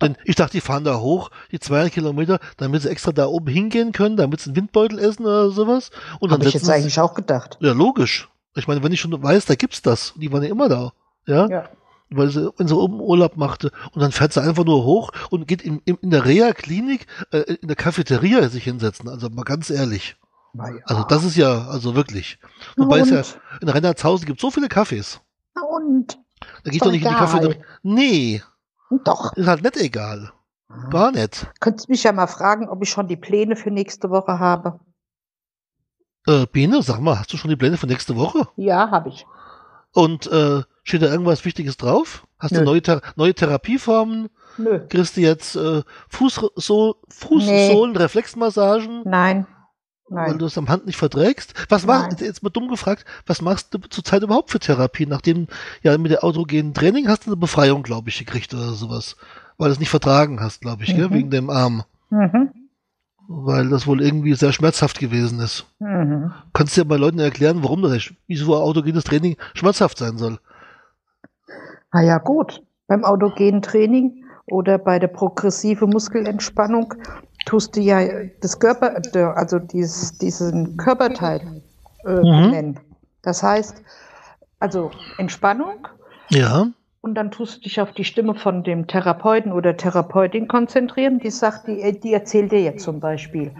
Denn 0.00 0.16
ich 0.24 0.34
dachte, 0.36 0.52
die 0.52 0.60
fahren 0.60 0.84
da 0.84 0.98
hoch, 1.00 1.30
die 1.52 1.58
200 1.58 1.92
Kilometer, 1.92 2.38
damit 2.58 2.82
sie 2.82 2.90
extra 2.90 3.12
da 3.12 3.26
oben 3.26 3.46
hingehen 3.48 3.92
können, 3.92 4.16
damit 4.16 4.40
sie 4.40 4.50
einen 4.50 4.56
Windbeutel 4.56 4.98
essen 4.98 5.24
oder 5.24 5.50
sowas. 5.50 5.90
Und 6.20 6.30
dann 6.30 6.38
Habe 6.40 6.48
ich 6.48 6.54
jetzt 6.54 6.66
sie- 6.66 6.72
eigentlich 6.72 7.00
auch 7.00 7.14
gedacht. 7.14 7.56
Ja, 7.60 7.72
logisch. 7.72 8.28
Ich 8.54 8.68
meine, 8.68 8.82
wenn 8.82 8.92
ich 8.92 9.00
schon 9.00 9.22
weiß, 9.22 9.46
da 9.46 9.54
gibt's 9.54 9.82
das. 9.82 10.12
Die 10.16 10.30
waren 10.32 10.42
ja 10.42 10.50
immer 10.50 10.68
da. 10.68 10.92
Ja. 11.26 11.48
Ja. 11.48 11.68
Weil 12.10 12.30
sie, 12.30 12.50
wenn 12.56 12.68
sie 12.68 12.76
oben 12.76 13.00
Urlaub 13.00 13.36
machte. 13.36 13.70
Und 13.92 14.00
dann 14.00 14.12
fährt 14.12 14.32
sie 14.32 14.42
einfach 14.42 14.64
nur 14.64 14.84
hoch 14.84 15.10
und 15.30 15.48
geht 15.48 15.62
in, 15.62 15.80
in, 15.84 15.96
in 16.02 16.10
der 16.10 16.24
Reha-Klinik, 16.24 17.06
äh, 17.32 17.38
in 17.60 17.66
der 17.68 17.76
Cafeteria 17.76 18.48
sich 18.48 18.64
hinsetzen. 18.64 19.08
Also 19.08 19.28
mal 19.30 19.42
ganz 19.44 19.70
ehrlich. 19.70 20.16
Ja. 20.54 20.64
Also 20.84 21.04
das 21.04 21.24
ist 21.24 21.36
ja, 21.36 21.66
also 21.68 21.94
wirklich. 21.94 22.38
Wobei 22.76 23.00
es 23.00 23.10
ja, 23.10 23.22
in 23.60 23.68
Reinhardshausen 23.68 24.24
gibt 24.26 24.40
so 24.40 24.50
viele 24.50 24.68
Cafés. 24.68 25.18
Na 25.54 25.62
und? 25.62 26.18
Da 26.64 26.70
geht 26.70 26.80
doch 26.82 26.86
doch 26.86 26.92
nicht 26.92 27.02
in 27.02 27.08
die. 27.08 27.14
Cafeteria. 27.14 27.56
Nee, 27.82 28.42
Doch. 29.04 29.32
ist 29.34 29.46
halt 29.46 29.62
nicht 29.62 29.76
egal. 29.76 30.32
Gar 30.90 31.12
nicht. 31.12 31.46
Könntest 31.60 31.88
mich 31.88 32.02
ja 32.02 32.12
mal 32.12 32.26
fragen, 32.26 32.68
ob 32.68 32.82
ich 32.82 32.90
schon 32.90 33.08
die 33.08 33.16
Pläne 33.16 33.56
für 33.56 33.70
nächste 33.70 34.10
Woche 34.10 34.38
habe. 34.38 34.80
Äh, 36.26 36.46
Biene, 36.46 36.82
sag 36.82 37.00
mal, 37.00 37.18
hast 37.18 37.32
du 37.32 37.36
schon 37.36 37.50
die 37.50 37.56
Pläne 37.56 37.76
für 37.76 37.86
nächste 37.86 38.16
Woche? 38.16 38.48
Ja, 38.56 38.90
habe 38.90 39.08
ich. 39.10 39.26
Und 39.92 40.26
äh, 40.26 40.62
steht 40.82 41.02
da 41.02 41.06
irgendwas 41.06 41.44
Wichtiges 41.44 41.76
drauf? 41.76 42.26
Hast 42.38 42.52
du 42.54 42.58
Nö. 42.58 42.64
neue, 42.64 42.82
Thera 42.82 43.00
neue 43.14 43.32
Therapieformen? 43.34 44.28
Nö. 44.58 44.86
Kriegst 44.88 45.16
du 45.16 45.20
jetzt 45.20 45.56
äh, 45.56 45.82
Fußsohlen, 46.08 47.92
Nee. 47.92 47.98
Reflexmassagen, 47.98 49.04
Nein. 50.08 50.18
weil 50.18 50.30
Nein. 50.30 50.38
du 50.38 50.46
es 50.46 50.58
am 50.58 50.68
Hand 50.68 50.86
nicht 50.86 50.96
verträgst? 50.96 51.54
Was 51.68 51.86
machst 51.86 52.20
jetzt 52.20 52.42
mal 52.42 52.50
dumm 52.50 52.68
gefragt, 52.68 53.04
was 53.26 53.42
machst 53.42 53.74
du 53.74 53.78
zurzeit 53.78 54.22
überhaupt 54.22 54.50
für 54.50 54.60
Therapie? 54.60 55.06
Nachdem 55.06 55.48
ja 55.82 55.96
mit 55.98 56.12
der 56.12 56.22
autogenen 56.24 56.74
Training 56.74 57.08
hast 57.08 57.26
du 57.26 57.30
eine 57.30 57.36
Befreiung, 57.36 57.82
glaube 57.82 58.08
ich, 58.08 58.18
gekriegt 58.18 58.54
oder 58.54 58.72
sowas. 58.72 59.16
Weil 59.58 59.68
du 59.68 59.72
es 59.72 59.80
nicht 59.80 59.90
vertragen 59.90 60.40
hast, 60.40 60.60
glaube 60.60 60.84
ich, 60.84 60.94
gell? 60.94 61.08
Mhm. 61.08 61.14
wegen 61.14 61.30
dem 61.30 61.50
Arm. 61.50 61.82
Mhm. 62.10 62.50
Weil 63.28 63.68
das 63.70 63.88
wohl 63.88 64.00
irgendwie 64.00 64.34
sehr 64.34 64.52
schmerzhaft 64.52 65.00
gewesen 65.00 65.40
ist. 65.40 65.66
Mhm. 65.80 66.32
Kannst 66.52 66.76
du 66.76 66.82
ja 66.82 66.84
bei 66.84 66.96
Leuten 66.96 67.18
erklären, 67.18 67.62
warum 67.64 67.82
das, 67.82 68.12
wieso 68.28 68.54
autogenes 68.54 69.04
Training 69.04 69.36
schmerzhaft 69.54 69.98
sein 69.98 70.18
soll? 70.18 70.38
Na 71.92 72.02
ja, 72.02 72.18
gut. 72.18 72.62
Beim 72.86 73.04
autogenen 73.04 73.62
Training 73.62 74.24
oder 74.46 74.78
bei 74.78 75.00
der 75.00 75.08
progressive 75.08 75.88
Muskelentspannung 75.88 76.94
tust 77.46 77.74
du 77.76 77.80
ja 77.80 78.00
das 78.42 78.58
Körper, 78.60 79.00
der- 79.00 79.36
also 79.36 79.58
dieses, 79.58 80.18
diesen 80.18 80.76
Körperteil 80.76 81.62
äh, 82.04 82.10
Mhm. 82.20 82.50
nennen. 82.50 82.80
Das 83.22 83.42
heißt, 83.42 83.82
also 84.60 84.90
Entspannung 85.18 85.88
Ja. 86.28 86.66
und 87.00 87.14
dann 87.14 87.30
tust 87.30 87.56
du 87.58 87.60
dich 87.62 87.80
auf 87.80 87.92
die 87.92 88.04
Stimme 88.04 88.34
von 88.34 88.62
dem 88.62 88.86
Therapeuten 88.86 89.52
oder 89.52 89.76
Therapeutin 89.76 90.46
konzentrieren. 90.48 91.18
Die 91.18 91.30
sagt, 91.30 91.66
die, 91.68 91.98
die 92.00 92.12
erzählt 92.12 92.52
dir 92.52 92.62
jetzt 92.62 92.84
zum 92.84 93.00
Beispiel, 93.00 93.52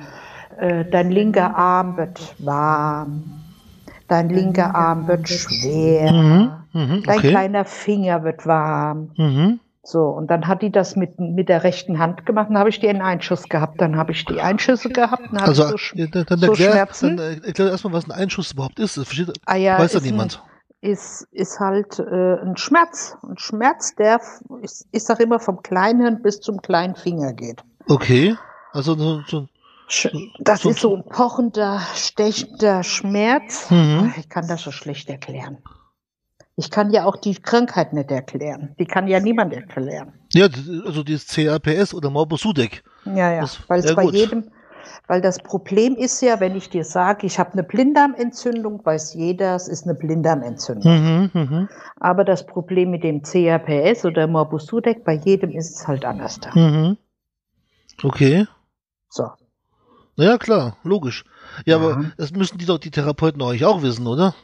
äh, 0.58 0.84
dein 0.84 1.10
linker 1.10 1.56
Arm 1.56 1.96
wird 1.96 2.34
warm, 2.38 3.24
dein 4.08 4.28
linker 4.28 4.74
Arm 4.74 5.08
wird 5.08 5.28
schwer, 5.28 6.12
Mhm. 6.12 6.50
Mhm. 6.72 7.02
dein 7.04 7.18
Okay. 7.18 7.30
kleiner 7.30 7.64
Finger 7.64 8.22
wird 8.24 8.46
warm. 8.46 9.10
Mhm. 9.16 9.60
So, 9.88 10.06
und 10.08 10.26
dann 10.32 10.48
hat 10.48 10.62
die 10.62 10.72
das 10.72 10.96
mit, 10.96 11.20
mit 11.20 11.48
der 11.48 11.62
rechten 11.62 12.00
Hand 12.00 12.26
gemacht, 12.26 12.48
dann 12.48 12.58
habe 12.58 12.68
ich 12.70 12.80
die 12.80 12.88
einen 12.88 13.02
Einschuss 13.02 13.44
gehabt, 13.48 13.80
dann 13.80 13.96
habe 13.96 14.10
ich 14.10 14.24
die 14.24 14.40
Einschüsse 14.40 14.88
gehabt, 14.88 15.22
dann 15.30 15.38
habe 15.42 15.48
Also, 15.48 15.62
ich 15.62 15.68
so, 15.70 15.76
Sch- 15.76 15.96
ja, 15.98 16.06
dann, 16.08 16.24
dann, 16.26 16.38
so 16.40 16.46
erklär, 16.46 16.70
Schmerzen. 16.72 17.16
dann 17.16 17.40
äh, 17.42 17.46
erklär 17.46 17.70
erstmal, 17.70 17.92
was 17.92 18.04
ein 18.06 18.10
Einschuss 18.10 18.50
überhaupt 18.52 18.80
ist. 18.80 18.96
Das 18.96 19.04
versteht, 19.04 19.32
ah 19.46 19.54
ja, 19.54 19.78
weiß 19.78 19.92
ja 19.92 20.00
ein- 20.00 20.04
niemand. 20.06 20.42
ist, 20.80 21.28
ist 21.30 21.60
halt 21.60 22.00
äh, 22.00 22.34
ein 22.42 22.56
Schmerz. 22.56 23.16
Ein 23.22 23.38
Schmerz, 23.38 23.94
der, 23.94 24.20
ich, 24.60 24.72
ich 24.90 25.04
sag 25.04 25.20
immer, 25.20 25.38
vom 25.38 25.62
kleinen 25.62 26.20
bis 26.20 26.40
zum 26.40 26.60
kleinen 26.60 26.96
Finger 26.96 27.32
geht. 27.32 27.62
Okay. 27.88 28.36
Also 28.72 28.96
so, 28.96 29.22
so, 29.28 29.46
das 30.40 30.64
ist 30.64 30.80
so 30.80 30.96
ein 30.96 31.04
pochender, 31.04 31.80
stechender 31.94 32.82
Schmerz. 32.82 33.70
Mhm. 33.70 34.12
Ich 34.18 34.28
kann 34.28 34.48
das 34.48 34.62
so 34.62 34.72
schlecht 34.72 35.08
erklären. 35.08 35.58
Ich 36.56 36.70
kann 36.70 36.90
ja 36.90 37.04
auch 37.04 37.16
die 37.16 37.34
Krankheit 37.34 37.92
nicht 37.92 38.10
erklären. 38.10 38.74
Die 38.78 38.86
kann 38.86 39.06
ja 39.08 39.20
niemand 39.20 39.52
erklären. 39.52 40.14
ja, 40.32 40.46
also 40.86 41.02
dieses 41.02 41.26
CRPS 41.28 41.92
oder 41.92 42.08
Morbus 42.10 42.40
Sudeck. 42.40 42.82
Ja, 43.04 43.30
ja. 43.32 43.40
Das- 43.42 43.60
Weil 43.68 43.80
es 43.80 43.90
ja, 43.90 43.94
bei 43.94 44.04
gut. 44.04 44.14
jedem, 44.14 44.50
weil 45.06 45.20
das 45.20 45.38
Problem 45.38 45.96
ist 45.96 46.22
ja, 46.22 46.40
wenn 46.40 46.56
ich 46.56 46.70
dir 46.70 46.84
sage, 46.84 47.26
ich 47.26 47.38
habe 47.38 47.52
eine 47.52 47.62
Blinddarmentzündung, 47.62 48.84
weiß 48.84 49.14
jeder, 49.14 49.54
es 49.54 49.68
ist 49.68 49.84
eine 49.84 49.94
Blinddarmentzündung. 49.94 50.92
Mhm, 50.92 51.30
mhm, 51.34 51.68
Aber 52.00 52.24
das 52.24 52.46
Problem 52.46 52.90
mit 52.90 53.04
dem 53.04 53.22
CRPS 53.22 54.04
oder 54.06 54.26
Morbus 54.26 54.64
Sudeck, 54.66 55.04
bei 55.04 55.12
jedem 55.14 55.50
ist 55.50 55.76
es 55.76 55.86
halt 55.86 56.04
anders 56.06 56.40
da. 56.40 56.50
mhm. 56.58 56.96
Okay. 58.02 58.46
So. 59.10 59.28
Naja, 60.16 60.38
klar, 60.38 60.78
logisch. 60.84 61.24
Ja, 61.66 61.76
Ja. 61.78 61.84
aber 61.84 62.04
das 62.16 62.32
müssen 62.32 62.56
die 62.58 62.64
doch 62.66 62.78
die 62.78 62.90
Therapeuten 62.90 63.42
euch 63.42 63.64
auch 63.66 63.82
wissen, 63.82 64.06
oder? 64.06 64.34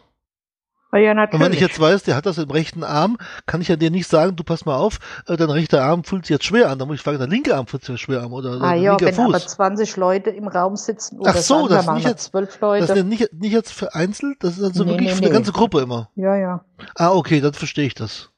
Na 0.93 0.99
ja, 0.99 1.11
Und 1.13 1.17
natürlich. 1.17 1.47
wenn 1.47 1.53
ich 1.55 1.61
jetzt 1.61 1.81
weiß, 1.81 2.03
der 2.03 2.17
hat 2.17 2.27
das 2.27 2.37
im 2.37 2.51
rechten 2.51 2.85
Arm, 2.85 3.17
kann 3.47 3.63
ich 3.63 3.69
ja 3.69 3.77
dir 3.77 3.91
nicht 3.91 4.07
sagen, 4.07 4.37
du 4.37 4.45
pass 4.45 4.67
mal 4.67 4.77
auf, 4.77 4.99
äh, 5.27 5.37
dein 5.39 5.49
rechter 5.49 5.83
Arm 5.83 6.05
fühlt 6.05 6.27
sich 6.27 6.35
jetzt 6.35 6.45
schwer 6.45 6.69
an. 6.71 6.79
Da 6.79 6.85
muss 6.85 6.97
ich 6.97 7.03
fragen, 7.03 7.19
dein 7.19 7.31
linker 7.31 7.57
Arm 7.57 7.67
fühlt 7.67 7.83
sich 7.85 7.99
schwer 7.99 8.23
an 8.23 8.31
oder 8.33 8.61
ah 8.61 8.75
ja, 8.75 8.91
linker 8.97 9.07
wenn 9.07 9.25
aber 9.25 9.41
Fuß. 9.41 9.49
20 9.55 9.97
Leute 9.97 10.29
im 10.31 10.49
Raum 10.49 10.77
sitzen 10.77 11.19
oder 11.19 11.31
Ach 11.31 11.37
so, 11.39 11.67
das 11.67 11.87
mal 11.87 11.95
nicht 11.95 12.07
jetzt- 12.07 12.25
zwölf 12.31 12.51
Das 12.51 12.61
Leute. 12.61 12.85
ist 12.85 12.97
ja 12.97 13.03
nicht, 13.03 13.33
nicht 13.33 13.53
jetzt 13.53 13.73
vereinzelt, 13.73 14.37
das 14.45 14.59
ist 14.59 14.63
also 14.65 14.85
Nee, 14.85 14.91
wirklich 14.91 15.09
nee, 15.09 15.15
für 15.15 15.19
eine 15.23 15.29
nee. 15.29 15.33
ganze 15.35 15.53
Gruppe 15.53 15.81
immer. 15.81 16.11
Ja, 16.15 16.37
ja. 16.37 16.65
Ah, 16.95 17.11
okay, 17.13 17.41
dann 17.41 17.55
verstehe 17.55 17.87
ich 17.87 17.95
das. 17.95 18.29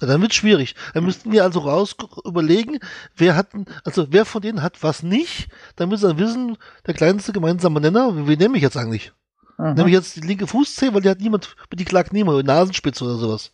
Ja, 0.00 0.06
dann 0.06 0.20
wird 0.20 0.34
schwierig. 0.34 0.74
Dann 0.92 1.04
müssten 1.04 1.32
wir 1.32 1.44
also 1.44 1.60
raus 1.60 1.96
überlegen, 2.26 2.78
wer 3.16 3.36
hat, 3.36 3.54
denn- 3.54 3.64
also 3.84 4.06
wer 4.10 4.26
von 4.26 4.42
denen 4.42 4.60
hat 4.62 4.82
was 4.82 5.02
nicht. 5.02 5.48
Dann 5.76 5.88
müssen 5.88 6.10
wir 6.18 6.18
wissen, 6.26 6.58
der 6.86 6.92
kleinste 6.92 7.32
gemeinsame 7.32 7.80
Nenner, 7.80 8.12
wen 8.26 8.38
nehme 8.38 8.56
ich 8.58 8.62
jetzt 8.62 8.76
eigentlich? 8.76 9.12
Mhm. 9.58 9.74
Nehme 9.74 9.88
ich 9.88 9.94
jetzt 9.94 10.16
die 10.16 10.20
linke 10.20 10.46
Fußzehe, 10.46 10.92
weil 10.94 11.02
die 11.02 11.10
hat 11.10 11.20
niemand, 11.20 11.54
die 11.72 11.84
klagt 11.84 12.12
niemand, 12.12 12.38
oder 12.38 12.46
Nasenspitze 12.46 13.04
oder 13.04 13.16
sowas. 13.16 13.52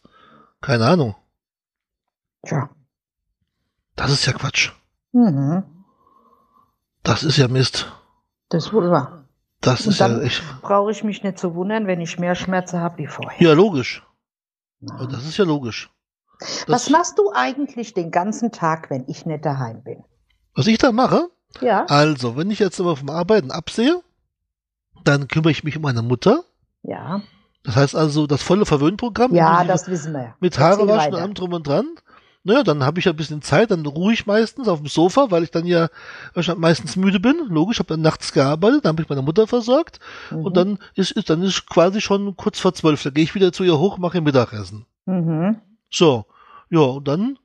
Keine 0.60 0.86
Ahnung. 0.86 1.14
Tja. 2.46 2.70
Das 3.96 4.10
ist 4.12 4.26
ja 4.26 4.32
Quatsch. 4.32 4.72
Mhm. 5.12 5.64
Das 7.02 7.22
ist 7.24 7.36
ja 7.36 7.48
Mist. 7.48 7.90
Das 8.48 8.66
ist 8.66 8.72
wohl 8.72 8.90
wahr. 8.90 9.24
Das 9.60 9.86
Und 9.86 9.92
ist 9.92 9.98
ja 9.98 10.20
echt. 10.20 10.42
Brauche 10.62 10.90
ich 10.92 11.02
mich 11.02 11.22
nicht 11.24 11.38
zu 11.38 11.54
wundern, 11.54 11.86
wenn 11.86 12.00
ich 12.00 12.18
mehr 12.18 12.34
Schmerzen 12.34 12.80
habe 12.80 12.98
wie 12.98 13.06
vorher. 13.06 13.40
Ja, 13.40 13.54
logisch. 13.54 14.04
Ja. 14.80 14.94
Aber 14.94 15.06
Das 15.08 15.24
ist 15.26 15.36
ja 15.36 15.44
logisch. 15.44 15.90
Das, 16.40 16.68
Was 16.68 16.90
machst 16.90 17.18
du 17.18 17.32
eigentlich 17.34 17.94
den 17.94 18.12
ganzen 18.12 18.52
Tag, 18.52 18.90
wenn 18.90 19.04
ich 19.08 19.26
nicht 19.26 19.44
daheim 19.44 19.82
bin? 19.82 20.04
was 20.54 20.66
ich 20.66 20.78
da 20.78 20.90
mache? 20.92 21.28
Ja. 21.60 21.84
Also, 21.86 22.36
wenn 22.36 22.50
ich 22.50 22.58
jetzt 22.58 22.80
aber 22.80 22.96
vom 22.96 23.10
Arbeiten 23.10 23.50
absehe, 23.52 24.02
dann 25.04 25.28
kümmere 25.28 25.50
ich 25.50 25.64
mich 25.64 25.76
um 25.76 25.82
meine 25.82 26.02
Mutter. 26.02 26.42
Das 27.64 27.76
heißt 27.76 27.96
also 27.96 28.26
das 28.26 28.42
volle 28.42 28.64
Verwöhnprogramm. 28.66 29.34
Ja, 29.34 29.64
das 29.64 29.88
wissen 29.88 30.12
wir. 30.14 30.34
Mit 30.40 30.58
Haare 30.58 30.86
waschen 30.88 31.14
allem 31.14 31.34
drum 31.34 31.52
und 31.52 31.66
dran. 31.66 31.86
naja, 32.44 32.62
dann 32.62 32.82
habe 32.84 32.98
ich 32.98 33.04
ja 33.04 33.12
ein 33.12 33.16
bisschen 33.16 33.42
Zeit, 33.42 33.70
dann 33.70 33.84
ruhe 33.84 34.12
ich 34.14 34.24
meistens 34.26 34.68
auf 34.68 34.78
dem 34.78 34.86
Sofa, 34.88 35.30
weil 35.30 35.42
ich 35.42 35.50
dann 35.50 35.66
ja 35.66 35.88
wahrscheinlich 36.32 36.60
meistens 36.62 36.96
müde 36.96 37.20
bin. 37.20 37.36
Logisch, 37.48 37.78
habe 37.78 37.88
dann 37.88 38.00
nachts 38.00 38.32
gearbeitet, 38.32 38.84
dann 38.84 38.92
habe 38.92 39.02
ich 39.02 39.08
meine 39.08 39.20
Mutter 39.22 39.46
versorgt 39.46 39.98
Mhm. 40.30 40.44
und 40.44 40.56
dann 40.56 40.78
ist, 40.94 41.10
ist 41.10 41.28
dann 41.28 41.42
ist 41.42 41.66
quasi 41.68 42.00
schon 42.00 42.36
kurz 42.36 42.58
vor 42.60 42.72
zwölf. 42.72 43.02
Da 43.02 43.10
gehe 43.10 43.24
ich 43.24 43.34
wieder 43.34 43.52
zu 43.52 43.64
ihr 43.64 43.78
hoch, 43.78 43.98
mache 43.98 44.18
ihr 44.18 44.22
Mittagessen. 44.22 44.86
Mhm. 45.04 45.56
So, 45.90 46.24
ja, 46.70 46.80
und 46.80 47.06
dann 47.08 47.38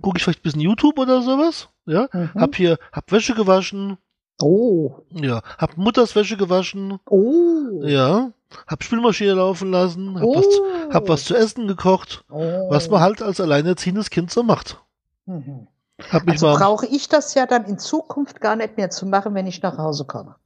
gucke 0.00 0.16
ich 0.18 0.24
vielleicht 0.24 0.40
ein 0.40 0.44
bisschen 0.44 0.60
YouTube 0.62 0.98
oder 0.98 1.20
sowas. 1.20 1.68
Ja, 1.84 2.08
Mhm. 2.12 2.30
hab 2.36 2.54
hier, 2.54 2.78
hab 2.92 3.10
Wäsche 3.12 3.34
gewaschen, 3.34 3.98
Oh. 4.42 5.00
ja, 5.10 5.42
hab 5.58 5.76
Mutters 5.76 6.14
Wäsche 6.16 6.36
gewaschen, 6.36 6.98
Oh. 7.08 7.82
ja, 7.82 8.30
hab 8.66 8.82
Spülmaschine 8.82 9.34
laufen 9.34 9.70
lassen, 9.70 10.18
hab, 10.18 10.26
was, 10.26 10.44
zu- 10.50 10.62
Oh. 10.62 10.92
hab 10.92 11.08
was 11.08 11.24
zu 11.24 11.34
essen 11.36 11.68
gekocht, 11.68 12.24
Oh. 12.30 12.70
was 12.70 12.88
man 12.88 13.00
halt 13.00 13.22
als 13.22 13.40
alleinerziehendes 13.40 14.10
Kind 14.10 14.30
so 14.30 14.42
macht. 14.42 14.78
Mhm. 15.26 15.66
Hab 16.10 16.24
mich 16.24 16.42
Also 16.42 16.54
brauche 16.58 16.86
ich 16.86 17.08
das 17.08 17.34
ja 17.34 17.44
dann 17.46 17.66
in 17.66 17.78
Zukunft 17.78 18.40
gar 18.40 18.56
nicht 18.56 18.76
mehr 18.78 18.88
zu 18.90 19.04
machen, 19.06 19.34
wenn 19.34 19.46
ich 19.46 19.60
nach 19.62 19.76
Hause 19.76 20.04
komme. 20.06 20.36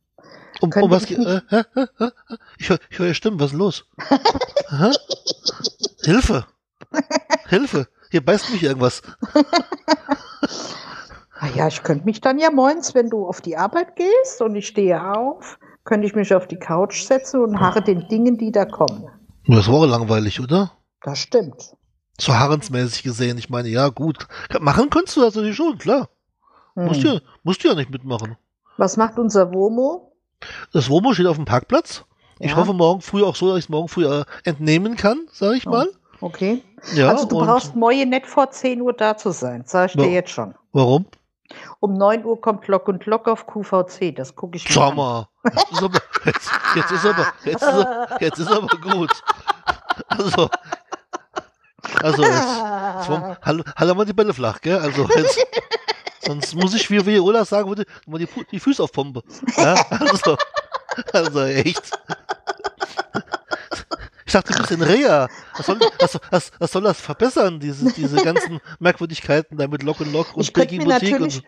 um, 0.60 0.70
um 0.80 0.90
was 0.90 1.04
ich 1.04 1.12
äh, 1.18 1.40
hä, 1.48 1.62
hä, 1.74 1.86
hä, 1.98 2.08
hä? 2.28 2.36
ich 2.58 2.68
höre 2.70 2.78
ich 2.90 2.98
hör 2.98 3.06
ja 3.06 3.14
Stimmen, 3.14 3.38
was 3.40 3.52
ist 3.52 3.58
los? 3.58 3.84
Hilfe! 6.04 6.44
Hilfe! 7.48 7.86
Hier 8.10 8.24
beißt 8.24 8.50
mich 8.50 8.62
irgendwas. 8.62 9.02
Ah 11.44 11.56
ja, 11.56 11.68
ich 11.68 11.82
könnte 11.82 12.04
mich 12.06 12.20
dann 12.20 12.38
ja 12.38 12.50
moins, 12.50 12.94
wenn 12.94 13.10
du 13.10 13.26
auf 13.26 13.40
die 13.40 13.56
Arbeit 13.56 13.96
gehst 13.96 14.40
und 14.40 14.56
ich 14.56 14.66
stehe 14.66 15.12
auf, 15.14 15.58
könnte 15.84 16.06
ich 16.06 16.14
mich 16.14 16.34
auf 16.34 16.46
die 16.46 16.58
Couch 16.58 17.02
setzen 17.02 17.42
und 17.42 17.60
harre 17.60 17.82
den 17.82 18.08
Dingen, 18.08 18.38
die 18.38 18.50
da 18.50 18.64
kommen. 18.64 19.08
Das 19.46 19.68
war 19.68 19.74
auch 19.74 19.86
langweilig, 19.86 20.40
oder? 20.40 20.72
Das 21.02 21.18
stimmt. 21.18 21.76
So 22.18 22.32
harrensmäßig 22.34 23.02
gesehen. 23.02 23.36
Ich 23.36 23.50
meine, 23.50 23.68
ja, 23.68 23.88
gut. 23.88 24.26
Machen 24.60 24.88
kannst 24.88 25.16
du 25.16 25.20
das 25.20 25.34
natürlich 25.34 25.56
schon, 25.56 25.76
klar. 25.76 26.08
Hm. 26.76 26.86
Musst, 26.86 27.02
du, 27.02 27.08
ja- 27.08 27.20
musst 27.42 27.62
du 27.62 27.68
ja 27.68 27.74
nicht 27.74 27.90
mitmachen. 27.90 28.36
Was 28.78 28.96
macht 28.96 29.18
unser 29.18 29.52
Womo? 29.52 30.12
Das 30.72 30.88
Womo 30.88 31.12
steht 31.12 31.26
auf 31.26 31.36
dem 31.36 31.44
Parkplatz. 31.44 32.04
Ich 32.38 32.52
Ja. 32.52 32.56
hoffe 32.56 32.72
morgen 32.72 33.00
früh 33.02 33.22
auch 33.22 33.36
so, 33.36 33.48
dass 33.48 33.58
ich 33.58 33.64
es 33.66 33.68
morgen 33.68 33.88
früh 33.88 34.06
äh, 34.06 34.24
entnehmen 34.44 34.96
kann, 34.96 35.26
sage 35.32 35.56
ich 35.56 35.66
Oh. 35.66 35.70
mal. 35.70 35.88
Okay. 36.20 36.62
Ja, 36.94 37.08
also 37.10 37.26
du 37.26 37.38
brauchst 37.38 37.76
morgen 37.76 38.08
nicht 38.08 38.26
vor 38.26 38.50
10 38.50 38.80
Uhr 38.80 38.92
da 38.94 39.16
zu 39.16 39.30
sein, 39.30 39.64
sag 39.66 39.90
ich 39.90 39.96
dir 40.00 40.10
jetzt 40.10 40.30
schon. 40.30 40.54
warum? 40.72 41.04
Um 41.80 41.94
9 41.94 42.24
Uhr 42.24 42.40
kommt 42.40 42.66
Lock 42.68 42.88
und 42.88 43.04
Lock 43.06 43.28
auf 43.28 43.46
QVC, 43.46 44.14
das 44.16 44.34
gucke 44.34 44.56
ich 44.56 44.64
mir 44.66 44.72
Schau 44.72 44.88
an. 44.90 44.96
mal. 44.96 45.28
Jetzt 45.44 45.72
ist 45.72 45.82
aber, 45.82 46.00
jetzt, 46.24 46.50
jetzt 46.74 46.90
ist 46.92 47.06
aber, 47.06 47.26
jetzt 47.44 47.62
ist, 47.62 47.68
aber- 47.68 48.20
jetzt 48.20 48.38
ist 48.38 48.50
aber 48.52 48.66
gut. 48.78 49.10
Also, 50.08 50.48
also 52.02 52.22
jetzt, 52.22 52.34
jetzt 52.34 53.08
wollen- 53.10 53.36
hallo, 53.42 53.64
hallo 53.76 53.94
mal 53.94 54.04
die 54.06 54.12
Bälle 54.12 54.32
flach, 54.34 54.60
gell? 54.60 54.78
Also 54.78 55.06
jetzt, 55.14 55.46
sonst 56.24 56.54
muss 56.54 56.74
ich 56.74 56.90
wie 56.90 57.04
Viola 57.04 57.44
sagen, 57.44 57.68
würde 57.68 57.84
mal 58.06 58.18
die, 58.18 58.28
die 58.50 58.58
Füße 58.60 58.82
aufpumpe. 58.82 59.22
Ja, 59.56 59.74
also, 59.90 60.36
also 61.12 61.40
echt. 61.42 61.90
Ich 64.34 64.40
dachte, 64.40 64.52
du 64.52 64.58
bist 64.58 64.72
in 64.72 64.82
Rea. 64.82 65.28
Was 65.56 65.66
soll, 65.66 65.78
was, 66.00 66.20
was, 66.28 66.50
was 66.58 66.72
soll 66.72 66.82
das 66.82 67.00
verbessern, 67.00 67.60
diese, 67.60 67.92
diese 67.92 68.16
ganzen 68.16 68.60
Merkwürdigkeiten 68.80 69.56
da 69.56 69.68
mit 69.68 69.84
Lock 69.84 70.00
und 70.00 70.12
Lock 70.12 70.36
und 70.36 70.56
mir 70.56 70.84
Boutique 70.84 71.20
und 71.20 71.42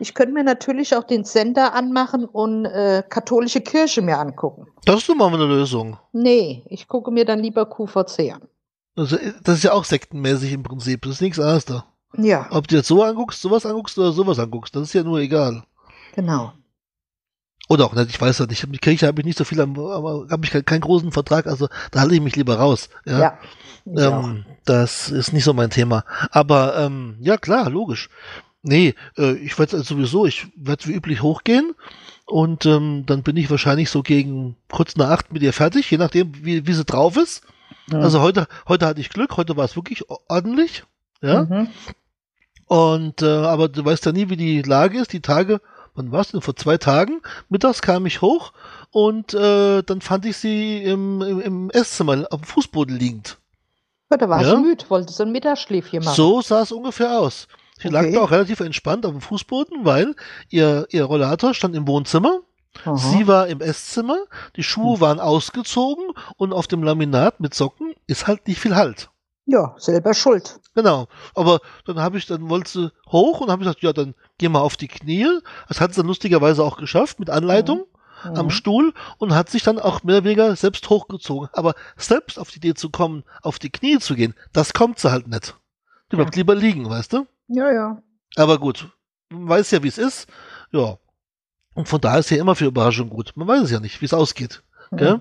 ich 0.00 0.12
könnte 0.12 0.34
mir 0.34 0.42
natürlich 0.42 0.96
auch 0.96 1.04
den 1.04 1.22
Sender 1.22 1.72
anmachen 1.72 2.24
und 2.24 2.64
äh, 2.64 3.04
katholische 3.08 3.60
Kirche 3.60 4.02
mir 4.02 4.18
angucken. 4.18 4.66
Das 4.84 4.96
ist 4.96 5.08
doch 5.08 5.14
mal 5.14 5.32
eine 5.32 5.46
Lösung. 5.46 5.98
Nee, 6.12 6.64
ich 6.66 6.88
gucke 6.88 7.12
mir 7.12 7.24
dann 7.24 7.38
lieber 7.38 7.64
QVC 7.64 8.32
an. 8.34 8.48
Also, 8.96 9.18
das 9.44 9.58
ist 9.58 9.62
ja 9.62 9.72
auch 9.72 9.84
sektenmäßig 9.84 10.52
im 10.52 10.64
Prinzip. 10.64 11.02
Das 11.02 11.12
ist 11.12 11.20
nichts 11.20 11.38
anderes 11.38 11.64
da. 11.66 11.84
Ja, 12.16 12.48
Ob 12.50 12.66
du 12.66 12.74
jetzt 12.74 12.88
so 12.88 13.04
anguckst, 13.04 13.40
sowas 13.40 13.64
anguckst 13.64 13.96
oder 13.96 14.10
sowas 14.10 14.40
anguckst, 14.40 14.74
das 14.74 14.82
ist 14.82 14.94
ja 14.94 15.04
nur 15.04 15.20
egal. 15.20 15.62
genau. 16.16 16.54
Oder 17.68 17.86
auch 17.86 17.94
nicht, 17.94 18.10
ich 18.10 18.20
weiß 18.20 18.38
ja 18.38 18.46
nicht. 18.46 18.66
Mit 18.66 18.82
Kirche 18.82 19.06
habe 19.06 19.20
ich 19.20 19.26
nicht 19.26 19.38
so 19.38 19.44
viel, 19.44 19.60
aber 19.60 20.26
habe 20.30 20.44
ich 20.44 20.50
keinen, 20.50 20.64
keinen 20.64 20.80
großen 20.80 21.12
Vertrag, 21.12 21.46
also 21.46 21.68
da 21.90 22.00
halte 22.00 22.14
ich 22.14 22.20
mich 22.20 22.36
lieber 22.36 22.56
raus. 22.56 22.88
Ja. 23.06 23.38
Ja. 23.84 24.20
ähm, 24.20 24.44
das 24.64 25.10
ist 25.10 25.32
nicht 25.32 25.44
so 25.44 25.54
mein 25.54 25.70
Thema. 25.70 26.04
Aber 26.30 26.76
ähm, 26.78 27.16
ja, 27.20 27.36
klar, 27.36 27.70
logisch. 27.70 28.10
Nee, 28.62 28.94
äh, 29.18 29.32
ich 29.32 29.58
werde 29.58 29.82
sowieso, 29.82 30.26
ich 30.26 30.46
werde 30.56 30.86
wie 30.86 30.92
üblich 30.92 31.22
hochgehen 31.22 31.74
und 32.26 32.64
ähm, 32.66 33.04
dann 33.06 33.22
bin 33.22 33.36
ich 33.36 33.50
wahrscheinlich 33.50 33.90
so 33.90 34.02
gegen 34.02 34.56
kurz 34.70 34.96
nach 34.96 35.10
acht 35.10 35.32
mit 35.32 35.42
ihr 35.42 35.52
fertig, 35.52 35.90
je 35.90 35.98
nachdem, 35.98 36.32
wie, 36.44 36.66
wie 36.66 36.72
sie 36.72 36.84
drauf 36.84 37.16
ist. 37.16 37.42
Hm. 37.90 38.00
Also 38.00 38.20
heute, 38.20 38.46
heute 38.68 38.86
hatte 38.86 39.00
ich 39.00 39.10
Glück, 39.10 39.36
heute 39.36 39.56
war 39.56 39.64
es 39.64 39.74
wirklich 39.74 40.04
ordentlich. 40.28 40.84
Ja. 41.20 41.44
Mhm. 41.44 41.68
Und 42.66 43.22
äh, 43.22 43.26
aber 43.26 43.68
du 43.68 43.84
weißt 43.84 44.06
ja 44.06 44.12
nie, 44.12 44.28
wie 44.30 44.36
die 44.36 44.62
Lage 44.62 44.98
ist. 45.00 45.12
Die 45.12 45.20
Tage, 45.20 45.60
wann 45.94 46.12
war's 46.12 46.30
denn? 46.32 46.40
Vor 46.40 46.56
zwei 46.56 46.78
Tagen. 46.78 47.20
Mittags 47.48 47.82
kam 47.82 48.06
ich 48.06 48.20
hoch 48.22 48.52
und 48.90 49.34
äh, 49.34 49.82
dann 49.82 50.00
fand 50.00 50.26
ich 50.26 50.36
sie 50.36 50.82
im, 50.82 51.20
im, 51.22 51.40
im 51.40 51.70
Esszimmer 51.70 52.26
auf 52.30 52.40
dem 52.40 52.44
Fußboden 52.46 52.96
liegend. 52.98 53.38
Ja, 54.10 54.16
da 54.18 54.28
war 54.28 54.42
Ja. 54.42 54.50
sie 54.56 54.62
müde, 54.62 54.84
wollte 54.88 55.12
so 55.12 55.22
ein 55.22 55.32
Mittagsschläfchen 55.32 56.04
machen. 56.04 56.14
So 56.16 56.40
sah 56.42 56.62
es 56.62 56.72
ungefähr 56.72 57.18
aus. 57.18 57.48
Sie 57.80 57.88
lag 57.88 58.02
Okay. 58.02 58.12
da 58.14 58.20
auch 58.20 58.30
relativ 58.30 58.60
entspannt 58.60 59.04
auf 59.06 59.12
dem 59.12 59.20
Fußboden, 59.20 59.84
weil 59.84 60.14
ihr, 60.50 60.86
ihr 60.90 61.04
Rollator 61.04 61.54
stand 61.54 61.74
im 61.74 61.86
Wohnzimmer. 61.88 62.40
Aha. 62.84 62.96
Sie 62.96 63.26
war 63.26 63.48
im 63.48 63.60
Esszimmer, 63.60 64.16
die 64.56 64.62
Schuhe 64.62 65.00
waren 65.00 65.20
ausgezogen 65.20 66.04
und 66.36 66.52
auf 66.54 66.66
dem 66.68 66.82
Laminat 66.82 67.38
mit 67.40 67.52
Socken 67.54 67.94
ist 68.06 68.26
halt 68.26 68.46
nicht 68.48 68.60
viel 68.60 68.74
Halt. 68.76 69.10
Ja, 69.52 69.74
selber 69.78 70.14
schuld. 70.14 70.58
Genau. 70.74 71.06
Aber 71.34 71.60
dann 71.84 72.00
habe 72.00 72.18
ich, 72.18 72.26
dann 72.26 72.48
wollte 72.48 72.70
sie 72.70 72.92
hoch 73.10 73.40
und 73.40 73.50
habe 73.50 73.60
gesagt, 73.60 73.82
ja, 73.82 73.92
dann 73.92 74.14
geh 74.38 74.48
mal 74.48 74.60
auf 74.60 74.76
die 74.76 74.88
Knie. 74.88 75.28
Das 75.68 75.80
hat 75.80 75.92
sie 75.94 76.00
dann 76.00 76.08
lustigerweise 76.08 76.64
auch 76.64 76.76
geschafft 76.78 77.20
mit 77.20 77.30
Anleitung 77.30 77.84
Mhm. 78.24 78.36
am 78.36 78.50
Stuhl 78.50 78.94
und 79.18 79.34
hat 79.34 79.50
sich 79.50 79.64
dann 79.64 79.78
auch 79.80 80.04
mehr 80.04 80.18
oder 80.18 80.24
weniger 80.24 80.54
selbst 80.56 80.88
hochgezogen. 80.88 81.48
Aber 81.52 81.74
selbst 81.96 82.38
auf 82.38 82.50
die 82.50 82.58
Idee 82.58 82.74
zu 82.74 82.88
kommen, 82.90 83.24
auf 83.42 83.58
die 83.58 83.70
Knie 83.70 83.98
zu 83.98 84.14
gehen, 84.14 84.34
das 84.52 84.72
kommt 84.72 84.98
sie 85.00 85.10
halt 85.10 85.26
nicht. 85.26 85.56
Die 86.10 86.16
bleibt 86.16 86.36
lieber 86.36 86.54
liegen, 86.54 86.88
weißt 86.88 87.14
du? 87.14 87.26
Ja, 87.48 87.72
ja. 87.72 88.02
Aber 88.36 88.58
gut, 88.58 88.88
man 89.28 89.48
weiß 89.48 89.72
ja, 89.72 89.82
wie 89.82 89.88
es 89.88 89.98
ist. 89.98 90.28
Ja. 90.70 90.98
Und 91.74 91.88
von 91.88 92.00
daher 92.00 92.20
ist 92.20 92.30
ja 92.30 92.36
immer 92.36 92.54
für 92.54 92.66
Überraschung 92.66 93.08
gut. 93.08 93.32
Man 93.34 93.48
weiß 93.48 93.62
es 93.62 93.70
ja 93.70 93.80
nicht, 93.80 94.00
wie 94.00 94.04
es 94.06 94.14
ausgeht. 94.14 94.62
Gell? 94.92 95.20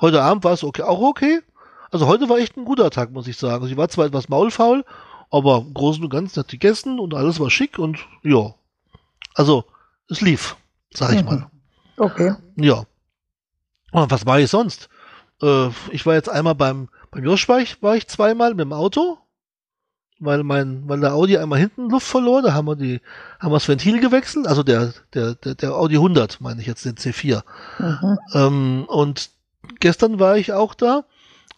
Heute 0.00 0.22
Abend 0.22 0.44
war 0.44 0.52
es 0.52 0.64
okay, 0.64 0.82
auch 0.82 1.00
okay. 1.00 1.40
Also 1.90 2.06
heute 2.06 2.28
war 2.28 2.38
echt 2.38 2.56
ein 2.56 2.64
guter 2.64 2.90
Tag, 2.90 3.10
muss 3.12 3.26
ich 3.28 3.36
sagen. 3.36 3.66
Sie 3.66 3.76
war 3.76 3.88
zwar 3.88 4.06
etwas 4.06 4.28
maulfaul, 4.28 4.84
aber 5.30 5.58
im 5.58 5.74
Großen 5.74 6.02
und 6.02 6.10
Ganzen 6.10 6.40
hat 6.40 6.50
sie 6.50 6.58
gegessen 6.58 6.98
und 6.98 7.14
alles 7.14 7.40
war 7.40 7.50
schick 7.50 7.78
und 7.78 7.98
ja. 8.22 8.54
Also, 9.34 9.64
es 10.08 10.20
lief, 10.20 10.56
sag 10.92 11.12
ich 11.12 11.20
Mhm. 11.22 11.26
mal. 11.26 11.50
Okay. 11.96 12.34
Ja. 12.56 12.84
Und 13.92 14.10
was 14.10 14.26
war 14.26 14.38
ich 14.40 14.50
sonst? 14.50 14.88
Äh, 15.42 15.68
ich 15.90 16.04
war 16.06 16.14
jetzt 16.14 16.28
einmal 16.28 16.54
beim, 16.54 16.88
beim 17.10 17.24
Josh 17.24 17.48
war 17.48 17.60
ich, 17.60 17.82
war 17.82 17.96
ich 17.96 18.06
zweimal 18.08 18.50
mit 18.50 18.60
dem 18.60 18.72
Auto, 18.72 19.18
weil 20.18 20.42
mein, 20.42 20.88
weil 20.88 21.00
der 21.00 21.14
Audi 21.14 21.38
einmal 21.38 21.58
hinten 21.60 21.88
Luft 21.90 22.06
verlor, 22.06 22.42
da 22.42 22.52
haben 22.52 22.66
wir 22.66 22.76
die, 22.76 23.00
haben 23.38 23.50
wir 23.52 23.56
das 23.56 23.68
Ventil 23.68 24.00
gewechselt, 24.00 24.46
also 24.46 24.62
der, 24.62 24.92
der, 25.14 25.34
der, 25.36 25.54
der 25.54 25.74
Audi 25.74 25.94
100, 25.94 26.40
meine 26.40 26.60
ich 26.60 26.66
jetzt, 26.66 26.84
den 26.84 26.96
C4. 26.96 27.42
Mhm. 27.78 28.18
Ähm, 28.34 28.84
und 28.88 29.30
gestern 29.80 30.18
war 30.18 30.36
ich 30.36 30.52
auch 30.52 30.74
da 30.74 31.04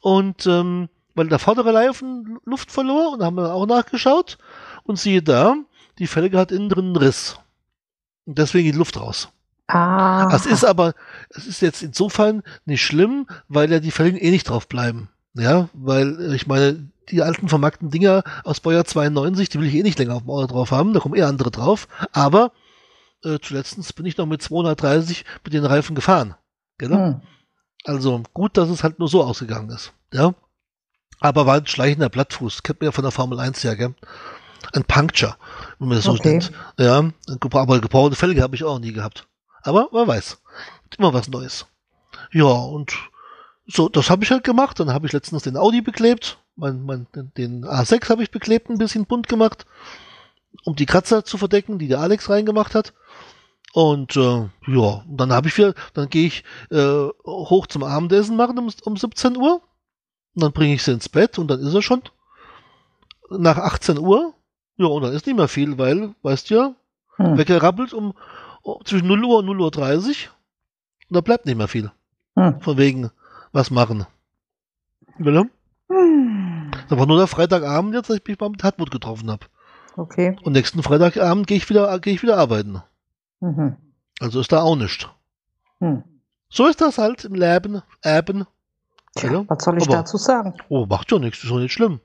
und 0.01 0.47
ähm, 0.47 0.89
weil 1.15 1.29
der 1.29 1.39
vordere 1.39 1.75
Reifen 1.75 2.39
Luft 2.45 2.71
verlor 2.71 3.13
und 3.13 3.23
haben 3.23 3.37
wir 3.37 3.53
auch 3.53 3.67
nachgeschaut 3.67 4.39
und 4.85 4.99
siehe 4.99 5.23
da, 5.23 5.57
die 5.99 6.07
Felge 6.07 6.39
hat 6.39 6.53
innen 6.53 6.69
drin 6.69 6.87
einen 6.87 6.97
Riss. 6.97 7.39
Und 8.27 8.39
deswegen 8.39 8.67
geht 8.67 8.77
Luft 8.77 8.99
raus. 8.99 9.29
Ah. 9.67 10.29
Das 10.31 10.47
ist 10.47 10.65
aber, 10.65 10.95
es 11.31 11.47
ist 11.47 11.63
jetzt 11.63 11.83
insofern 11.83 12.43
nicht 12.65 12.83
schlimm, 12.83 13.27
weil 13.49 13.71
ja 13.71 13.81
die 13.81 13.91
Felgen 13.91 14.19
eh 14.19 14.31
nicht 14.31 14.49
drauf 14.49 14.69
bleiben. 14.69 15.09
Ja, 15.35 15.69
weil 15.73 16.21
äh, 16.21 16.35
ich 16.35 16.47
meine, 16.47 16.91
die 17.09 17.23
alten 17.23 17.49
vermarkten 17.49 17.91
Dinger 17.91 18.25
aus 18.45 18.61
Baujahr 18.61 18.85
92, 18.85 19.49
die 19.49 19.61
will 19.61 19.69
ich 19.69 19.75
eh 19.75 19.83
nicht 19.83 19.99
länger 19.99 20.17
auf 20.17 20.23
dem 20.23 20.31
Auto 20.31 20.47
drauf 20.47 20.71
haben, 20.71 20.93
da 20.93 21.01
kommen 21.01 21.17
eh 21.17 21.23
andere 21.23 21.51
drauf. 21.51 21.89
Aber 22.13 22.53
äh, 23.25 23.39
zuletzt 23.41 23.95
bin 23.95 24.07
ich 24.07 24.17
noch 24.17 24.27
mit 24.27 24.43
230 24.43 25.25
mit 25.45 25.53
den 25.53 25.65
Reifen 25.65 25.95
gefahren. 25.95 26.35
Genau. 26.79 27.07
Hm. 27.07 27.21
Also 27.85 28.23
gut, 28.35 28.57
dass 28.57 28.69
es 28.69 28.83
halt 28.83 28.99
nur 28.99 29.09
so 29.09 29.23
ausgegangen 29.25 29.71
ist. 29.71 29.93
Ja. 30.13 30.35
Aber 31.21 31.47
war 31.47 31.57
ein 31.57 31.67
schleichender 31.67 32.09
Blattfuß. 32.09 32.63
Kennt 32.63 32.81
man 32.81 32.87
ja 32.87 32.93
von 32.93 33.03
der 33.05 33.11
Formel 33.11 33.39
1 33.41 33.63
ja, 33.63 33.75
gell? 33.75 33.95
Ein 34.73 34.85
Puncture, 34.85 35.37
wenn 35.79 35.89
man 35.89 35.97
das 35.99 36.05
so 36.05 36.13
Okay. 36.13 36.31
nennt. 36.33 36.53
Ja. 36.79 37.11
Aber 37.53 37.81
gebrauchte 37.81 38.17
Felge 38.17 38.43
habe 38.43 38.57
ich 38.57 38.65
auch 38.65 38.79
nie 38.79 38.93
gehabt. 38.93 39.27
Aber 39.63 39.89
man 39.93 40.07
weiß. 40.07 40.39
Immer 40.99 41.13
was 41.15 41.29
Neues. 41.29 41.67
Ja, 42.33 42.45
und 42.47 42.93
so, 43.67 43.89
das 43.89 44.11
habe 44.11 44.25
ich 44.25 44.31
halt 44.31 44.45
gemacht. 44.45 44.81
Dann 44.81 44.93
habe 44.93 45.07
ich 45.07 45.13
letztens 45.13 45.43
den 45.45 45.57
Audi 45.57 45.81
beklebt. 45.81 46.39
Mein, 46.57 46.83
mein, 46.83 47.07
den- 47.15 47.33
den 47.37 47.65
A6 47.65 48.09
habe 48.11 48.23
ich 48.23 48.31
beklebt, 48.31 48.69
ein 48.69 48.77
bisschen 48.79 49.07
bunt 49.07 49.29
gemacht, 49.29 49.65
um 50.65 50.77
die 50.77 50.85
Kratzer 50.87 51.25
zu 51.25 51.39
verdecken, 51.39 51.79
die 51.79 51.89
der 51.89 52.01
Alex 52.01 52.29
reingemacht 52.29 52.75
hat. 52.75 52.93
Und 53.73 54.17
äh, 54.17 54.49
ja, 54.67 55.05
dann 55.07 55.33
habe 55.33 55.49
ich 55.49 55.57
wieder, 55.57 55.75
dann 55.95 56.09
gehe 56.09 56.27
ich 56.27 56.45
äh, 56.71 57.09
hoch 57.25 57.67
zum 57.69 57.85
Abendessen 57.85 58.37
machen 58.37 58.59
um, 58.59 58.71
um 58.85 58.97
17 58.97 59.37
Uhr. 59.37 59.63
Und 60.35 60.43
dann 60.43 60.53
bringe 60.53 60.75
ich 60.75 60.83
sie 60.83 60.93
ins 60.93 61.09
Bett 61.09 61.39
und 61.39 61.49
dann 61.49 61.61
ist 61.61 61.75
er 61.75 61.83
schon 61.83 62.03
nach 63.31 63.59
18 63.59 63.99
Uhr. 63.99 64.35
Ja, 64.77 64.87
und 64.87 65.03
dann 65.03 65.13
ist 65.13 65.27
nicht 65.27 65.37
mehr 65.37 65.49
viel, 65.49 65.79
weil, 65.79 66.15
weißt 66.23 66.51
du 66.51 66.55
ja, 66.55 66.75
Hm. 67.21 67.37
Wecker 67.37 67.63
rappelt 67.63 67.93
um, 67.93 68.15
um 68.63 68.85
zwischen 68.85 69.07
0 69.07 69.25
Uhr 69.25 69.39
und 69.39 69.47
0 69.47 69.61
Uhr 69.61 69.71
30. 69.71 70.31
Und 71.09 71.17
da 71.17 71.21
bleibt 71.21 71.45
nicht 71.47 71.57
mehr 71.57 71.69
viel. 71.69 71.91
Hm. 72.37 72.61
Von 72.61 72.79
wegen, 72.79 73.11
was 73.53 73.71
machen. 73.71 74.07
Willem? 75.19 75.51
Hm. 75.89 76.71
Das 76.89 76.99
war 76.99 77.07
nur 77.07 77.19
der 77.19 77.27
Freitagabend 77.27 77.95
jetzt, 77.95 78.09
dass 78.09 78.17
ich 78.17 78.27
mich 78.27 78.41
mal 78.41 78.49
mit 78.49 78.65
Hartmut 78.65 78.91
getroffen 78.91 79.31
habe. 79.31 79.47
Okay. 79.97 80.37
Und 80.43 80.55
nächsten 80.55 80.83
Freitagabend 80.83 81.47
gehe 81.47 81.59
ich 81.59 81.69
wieder, 81.69 81.99
gehe 82.01 82.15
ich 82.15 82.23
wieder 82.23 82.39
arbeiten. 82.39 82.83
Mhm. 83.41 83.77
Also 84.21 84.41
ist 84.41 84.53
da 84.53 84.63
auch 84.63 84.77
nichts. 84.77 85.07
Hm. 85.81 86.05
So 86.49 86.67
ist 86.67 86.81
das 86.81 86.99
halt 86.99 87.25
im 87.25 87.35
Leben, 87.35 87.83
Erben. 88.03 88.47
Tja, 89.17 89.33
Ja, 89.33 89.45
was 89.49 89.65
soll 89.65 89.79
ich 89.79 89.85
aber- 89.89 89.97
dazu 89.99 90.17
sagen? 90.17 90.55
Oh, 90.69 90.87
macht 90.87 91.11
ja 91.11 91.19
nichts, 91.19 91.43
ist 91.43 91.51
doch 91.51 91.59
nicht 91.59 91.73
schlimm. 91.73 92.01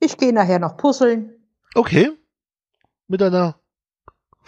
Ich 0.00 0.16
gehe 0.16 0.32
nachher 0.32 0.58
noch 0.58 0.76
puzzeln. 0.76 1.30
Okay. 1.74 2.10
Mit 3.06 3.22
einer 3.22 3.56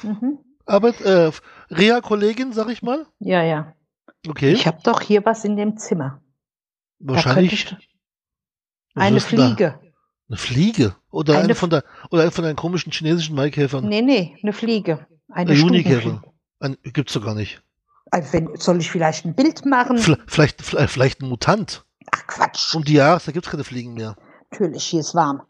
Mhm. 0.02 0.38
Arbeit, 0.66 1.00
äh, 1.02 1.30
Reha-Kollegin, 1.70 2.52
sag 2.52 2.68
ich 2.68 2.82
mal. 2.82 3.06
Ja, 3.20 3.42
ja. 3.42 3.74
Okay. 4.26 4.52
Ich 4.52 4.66
habe 4.66 4.78
doch 4.82 5.00
hier 5.02 5.24
was 5.24 5.44
in 5.44 5.56
dem 5.56 5.76
Zimmer. 5.76 6.20
Wahrscheinlich. 6.98 7.76
Eine? 8.94 9.20
Fliege. 9.20 9.78
Eine 10.28 10.36
Fliege? 10.38 10.96
Oder 11.10 11.34
eine, 11.34 11.44
Eine 11.44 11.54
von 11.54 11.70
der, 11.70 11.84
oder 12.10 12.22
eine 12.22 12.30
von 12.30 12.44
den 12.44 12.56
komischen 12.56 12.90
chinesischen 12.92 13.34
Maikäfern? 13.36 13.86
Nee, 13.86 14.02
nee, 14.02 14.36
eine 14.42 14.52
Fliege. 14.52 15.06
Eine. 15.30 15.56
Stubenfliege. 15.56 16.22
Ein, 16.60 16.76
gibt's 16.82 17.12
doch 17.14 17.24
gar 17.24 17.34
nicht. 17.34 17.62
Also 18.10 18.32
wenn, 18.32 18.54
soll 18.56 18.78
ich 18.78 18.90
vielleicht 18.90 19.24
ein 19.24 19.34
Bild 19.34 19.64
machen? 19.66 19.98
Vielleicht, 19.98 20.62
vielleicht, 20.62 20.90
vielleicht 20.90 21.20
ein 21.22 21.28
Mutant. 21.28 21.84
Ach 22.12 22.26
Quatsch. 22.26 22.74
Um 22.74 22.84
die 22.84 22.94
Jahreszeit 22.94 23.34
gibt's 23.34 23.50
keine 23.50 23.64
Fliegen 23.64 23.94
mehr. 23.94 24.16
Natürlich, 24.50 24.84
hier 24.84 25.00
ist 25.00 25.14
warm. 25.14 25.42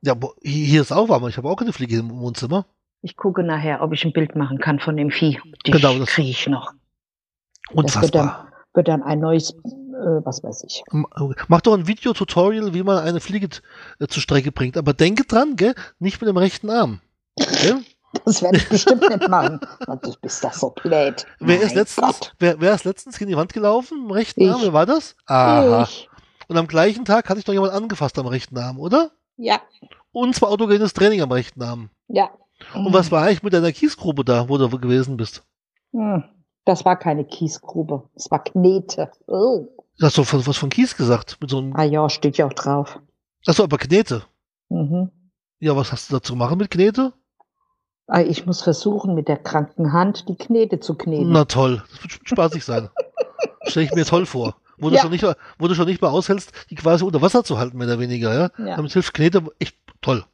Ja, 0.00 0.14
hier 0.42 0.80
ist 0.80 0.92
auch 0.92 1.08
warm. 1.08 1.28
Ich 1.28 1.36
habe 1.36 1.48
auch 1.48 1.56
keine 1.56 1.72
Fliege 1.72 1.98
im 1.98 2.10
Wohnzimmer. 2.18 2.66
Ich 3.02 3.16
gucke 3.16 3.42
nachher, 3.42 3.82
ob 3.82 3.92
ich 3.92 4.04
ein 4.04 4.12
Bild 4.12 4.34
machen 4.36 4.58
kann 4.58 4.80
von 4.80 4.96
dem 4.96 5.10
Vieh. 5.10 5.38
Die 5.66 5.70
Genau, 5.70 5.98
das- 5.98 6.08
kriege 6.08 6.30
ich 6.30 6.46
noch. 6.46 6.72
Das 7.74 8.00
wird 8.00 8.14
dann, 8.14 8.32
wird 8.74 8.88
dann 8.88 9.02
ein 9.02 9.18
neues, 9.18 9.50
äh, 9.50 10.24
was 10.24 10.42
weiß 10.42 10.64
ich. 10.64 10.82
Mach 11.48 11.60
doch 11.60 11.74
ein 11.74 11.86
Videotutorial, 11.88 12.72
wie 12.74 12.82
man 12.84 12.98
eine 12.98 13.20
Fliege 13.20 13.48
äh, 13.98 14.06
zur 14.06 14.22
Strecke 14.22 14.50
bringt. 14.52 14.76
Aber 14.76 14.94
denke 14.94 15.24
dran, 15.24 15.56
gell? 15.56 15.74
Nicht 15.98 16.20
mit 16.20 16.28
dem 16.28 16.36
rechten 16.36 16.70
Arm. 16.70 17.00
Gell? 17.36 17.82
Das 18.24 18.40
werde 18.42 18.56
ich 18.58 18.68
bestimmt 18.68 19.08
nicht 19.08 19.28
machen. 19.28 19.60
Und 19.86 20.06
du 20.06 20.12
bist 20.22 20.42
doch 20.42 20.52
so 20.52 20.70
blöd. 20.70 21.26
Wer 21.38 21.60
ist 21.60 21.68
Mein 21.68 21.74
letztens, 21.76 22.20
Gott. 22.20 22.34
wer, 22.38 22.60
wer 22.60 22.74
ist 22.74 22.84
letztens 22.84 23.18
gegen 23.18 23.30
die 23.30 23.36
Wand 23.36 23.52
gelaufen? 23.52 24.04
Im 24.04 24.10
rechten 24.10 24.40
Ich. 24.42 24.50
Arm? 24.50 24.60
Wer 24.62 24.72
war 24.72 24.86
das? 24.86 25.16
Aha. 25.26 25.82
Ich. 25.82 26.08
Und 26.48 26.56
am 26.56 26.66
gleichen 26.66 27.04
Tag 27.04 27.28
hatte 27.28 27.38
ich 27.40 27.44
doch 27.44 27.52
jemand 27.52 27.72
angefasst 27.72 28.18
am 28.18 28.26
rechten 28.26 28.56
Arm, 28.58 28.78
oder? 28.78 29.10
Ja, 29.36 29.60
Und 30.12 30.34
zwar 30.34 30.48
autogenes 30.50 30.94
Training 30.94 31.20
am 31.20 31.30
rechten 31.32 31.62
Arm. 31.62 31.90
ja. 32.08 32.30
Und 32.72 32.94
was 32.94 33.10
war 33.10 33.24
eigentlich 33.24 33.42
mit 33.42 33.52
deiner 33.52 33.70
Kiesgrube 33.70 34.24
da, 34.24 34.48
wo 34.48 34.56
du 34.56 34.70
gewesen 34.70 35.18
bist? 35.18 35.42
Hm. 35.92 36.24
Das 36.64 36.86
war 36.86 36.96
keine 36.98 37.26
Kiesgrube. 37.26 38.08
Es 38.14 38.30
war 38.30 38.42
Knete. 38.42 39.12
Oh. 39.26 39.68
Du 39.98 40.06
hast 40.06 40.16
doch 40.16 40.26
was 40.46 40.56
von 40.56 40.70
Kies 40.70 40.96
gesagt. 40.96 41.36
Mit 41.42 41.50
so 41.50 41.58
einem, 41.58 41.76
Ah 41.76 41.82
ja, 41.82 42.08
steht 42.08 42.38
ja 42.38 42.46
auch 42.46 42.54
drauf. 42.54 42.98
achso, 43.46 43.62
aber 43.64 43.76
Knete. 43.76 44.22
Mhm. 44.70 45.10
Ja, 45.60 45.76
was 45.76 45.92
hast 45.92 46.08
du 46.10 46.14
da 46.16 46.22
zu 46.22 46.34
machen 46.34 46.56
mit 46.56 46.70
Knete? 46.70 47.12
Ah, 48.08 48.20
Ich 48.20 48.46
muss 48.46 48.62
versuchen, 48.62 49.14
mit 49.14 49.28
der 49.28 49.36
kranken 49.36 49.92
Hand 49.92 50.28
die 50.28 50.36
Knete 50.36 50.78
zu 50.80 50.94
kneten. 50.94 51.32
Na 51.32 51.44
toll, 51.44 51.82
das 51.90 52.02
wird 52.02 52.28
spaßig 52.28 52.64
sein. 52.64 52.88
Stell 53.66 53.82
ich 53.82 53.92
mir 53.94 54.04
toll 54.04 54.26
vor. 54.26 54.56
Wo, 54.78 54.90
du 54.90 54.96
Ja. 54.96 55.02
schon 55.02 55.10
nicht, 55.10 55.24
wo 55.58 55.68
du 55.68 55.74
schon 55.74 55.86
nicht 55.86 56.02
mal 56.02 56.08
aushältst, 56.10 56.52
die 56.70 56.74
quasi 56.74 57.02
unter 57.04 57.22
Wasser 57.22 57.42
zu 57.42 57.58
halten, 57.58 57.78
mehr 57.78 57.86
oder 57.88 57.98
weniger, 57.98 58.32
ja? 58.34 58.64
Ja. 58.64 58.76
Damit 58.76 58.92
hilft 58.92 59.14
Knete 59.14 59.42
echt 59.58 59.76
toll. 60.02 60.24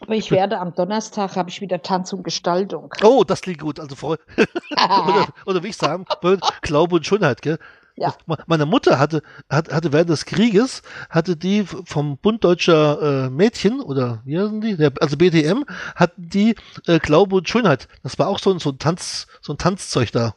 Aber 0.00 0.14
ich 0.14 0.30
werde 0.30 0.58
am 0.58 0.74
Donnerstag 0.74 1.36
habe 1.36 1.50
ich 1.50 1.60
wieder 1.60 1.82
Tanz 1.82 2.12
und 2.14 2.22
Gestaltung. 2.24 2.92
Oh, 3.04 3.22
das 3.22 3.42
klingt 3.42 3.60
gut. 3.60 3.78
Also 3.78 3.94
oder, 4.08 4.18
oder 5.46 5.62
wie 5.62 5.68
ich 5.68 5.76
sagen 5.76 6.06
Glaube 6.62 6.96
und 6.96 7.06
Schönheit, 7.06 7.42
gell? 7.42 7.58
Ja. 8.00 8.14
Meine 8.46 8.64
Mutter 8.64 8.98
hatte, 8.98 9.22
hat, 9.50 9.70
hatte 9.70 9.92
während 9.92 10.08
des 10.08 10.24
Krieges, 10.24 10.80
hatte 11.10 11.36
die 11.36 11.64
vom 11.64 12.16
Bund 12.16 12.42
Deutscher 12.42 13.26
äh, 13.26 13.30
Mädchen, 13.30 13.80
oder 13.80 14.22
wie 14.24 14.38
heißen 14.38 14.60
die? 14.62 14.88
Also 15.00 15.18
BDM, 15.18 15.64
hatten 15.94 16.28
die 16.30 16.56
äh, 16.86 16.98
Glaube 16.98 17.36
und 17.36 17.48
Schönheit. 17.48 17.88
Das 18.02 18.18
war 18.18 18.28
auch 18.28 18.38
so 18.38 18.52
ein, 18.52 18.58
so 18.58 18.70
ein 18.70 18.78
Tanz, 18.78 19.26
so 19.42 19.52
ein 19.52 19.58
Tanzzeug 19.58 20.12
da. 20.12 20.34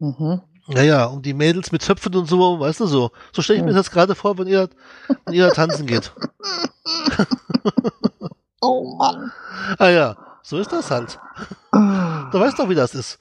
mhm. 0.00 0.40
Ja, 0.68 0.82
ja, 0.82 1.04
und 1.04 1.24
die 1.24 1.32
Mädels 1.32 1.70
mit 1.70 1.80
Zöpfen 1.82 2.12
und 2.16 2.26
so, 2.26 2.58
weißt 2.58 2.80
du 2.80 2.86
so. 2.86 3.12
So 3.32 3.40
stelle 3.40 3.60
ich 3.60 3.64
mir 3.64 3.70
Hm. 3.70 3.76
das 3.76 3.92
gerade 3.92 4.16
vor, 4.16 4.36
wenn 4.36 4.48
ihr, 4.48 4.68
wenn 5.24 5.34
ihr 5.34 5.46
da 5.46 5.52
tanzen 5.54 5.86
geht. 5.86 6.12
Oh 8.60 8.96
Mann. 8.96 9.30
Ah 9.78 9.88
ja, 9.90 10.16
so 10.42 10.58
ist 10.58 10.72
das 10.72 10.90
halt. 10.90 11.18
Ah. 11.70 12.28
Du 12.32 12.40
weißt 12.40 12.58
doch, 12.58 12.68
wie 12.68 12.74
das 12.74 12.94
ist. 12.94 13.18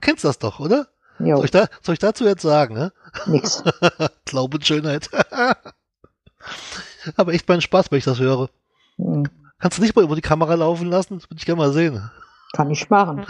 Kennst 0.00 0.24
das 0.24 0.38
doch, 0.38 0.60
oder? 0.60 0.88
Soll 1.18 1.44
ich, 1.44 1.50
da, 1.50 1.66
soll 1.82 1.94
ich 1.94 1.98
dazu 1.98 2.24
jetzt 2.24 2.42
sagen, 2.42 2.74
ne? 2.74 2.92
nix. 3.26 3.62
Glaube 4.24 4.56
und 4.56 4.66
Schönheit. 4.66 5.08
Aber 7.16 7.32
echt 7.32 7.48
meinen 7.48 7.60
Spaß, 7.60 7.90
wenn 7.90 7.98
ich 7.98 8.04
das 8.04 8.18
höre. 8.18 8.50
Hm. 8.96 9.24
Kannst 9.58 9.78
du 9.78 9.82
nicht 9.82 9.96
mal 9.96 10.04
über 10.04 10.14
die 10.14 10.22
Kamera 10.22 10.54
laufen 10.54 10.88
lassen? 10.88 11.18
Das 11.18 11.30
würde 11.30 11.38
ich 11.38 11.46
gerne 11.46 11.60
mal 11.60 11.72
sehen. 11.72 12.10
Kann 12.52 12.70
ich 12.70 12.90
machen. 12.90 13.26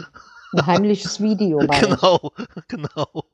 Ein 0.53 0.67
heimliches 0.67 1.21
Video. 1.21 1.59
Genau, 1.81 2.33
genau. 2.69 3.25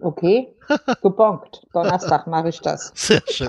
Okay, 0.00 0.54
gebonkt. 1.02 1.66
Donnerstag 1.72 2.26
mache 2.26 2.48
ich 2.48 2.60
das. 2.60 2.92
Sehr 2.94 3.22
schön. 3.28 3.48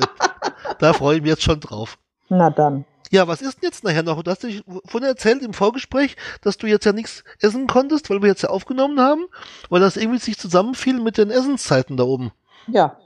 Da 0.80 0.94
freue 0.94 1.18
ich 1.18 1.22
mich 1.22 1.30
jetzt 1.30 1.44
schon 1.44 1.60
drauf. 1.60 1.98
Na 2.30 2.50
dann. 2.50 2.86
Ja, 3.16 3.30
was 3.30 3.42
ist 3.42 3.62
denn 3.62 3.70
jetzt 3.70 3.86
nachher 3.86 4.04
noch? 4.04 4.22
Du 4.24 4.30
hast 4.30 4.44
dich 4.44 4.62
vorhin 4.86 5.08
erzählt 5.10 5.42
im 5.42 5.54
Vorgespräch, 5.54 6.18
dass 6.42 6.58
du 6.58 6.68
jetzt 6.68 6.86
ja 6.86 6.92
nichts 6.92 7.24
essen 7.40 7.66
konntest, 7.66 8.10
weil 8.10 8.22
wir 8.22 8.28
jetzt 8.28 8.42
ja 8.44 8.50
aufgenommen 8.50 9.00
haben, 9.00 9.26
weil 9.70 9.80
das 9.80 9.96
irgendwie 9.96 10.20
sich 10.20 10.38
zusammenfiel 10.38 11.00
mit 11.00 11.18
den 11.18 11.32
Essenszeiten 11.32 11.96
da 11.96 12.04
oben. 12.04 12.34
Ja, 12.68 12.98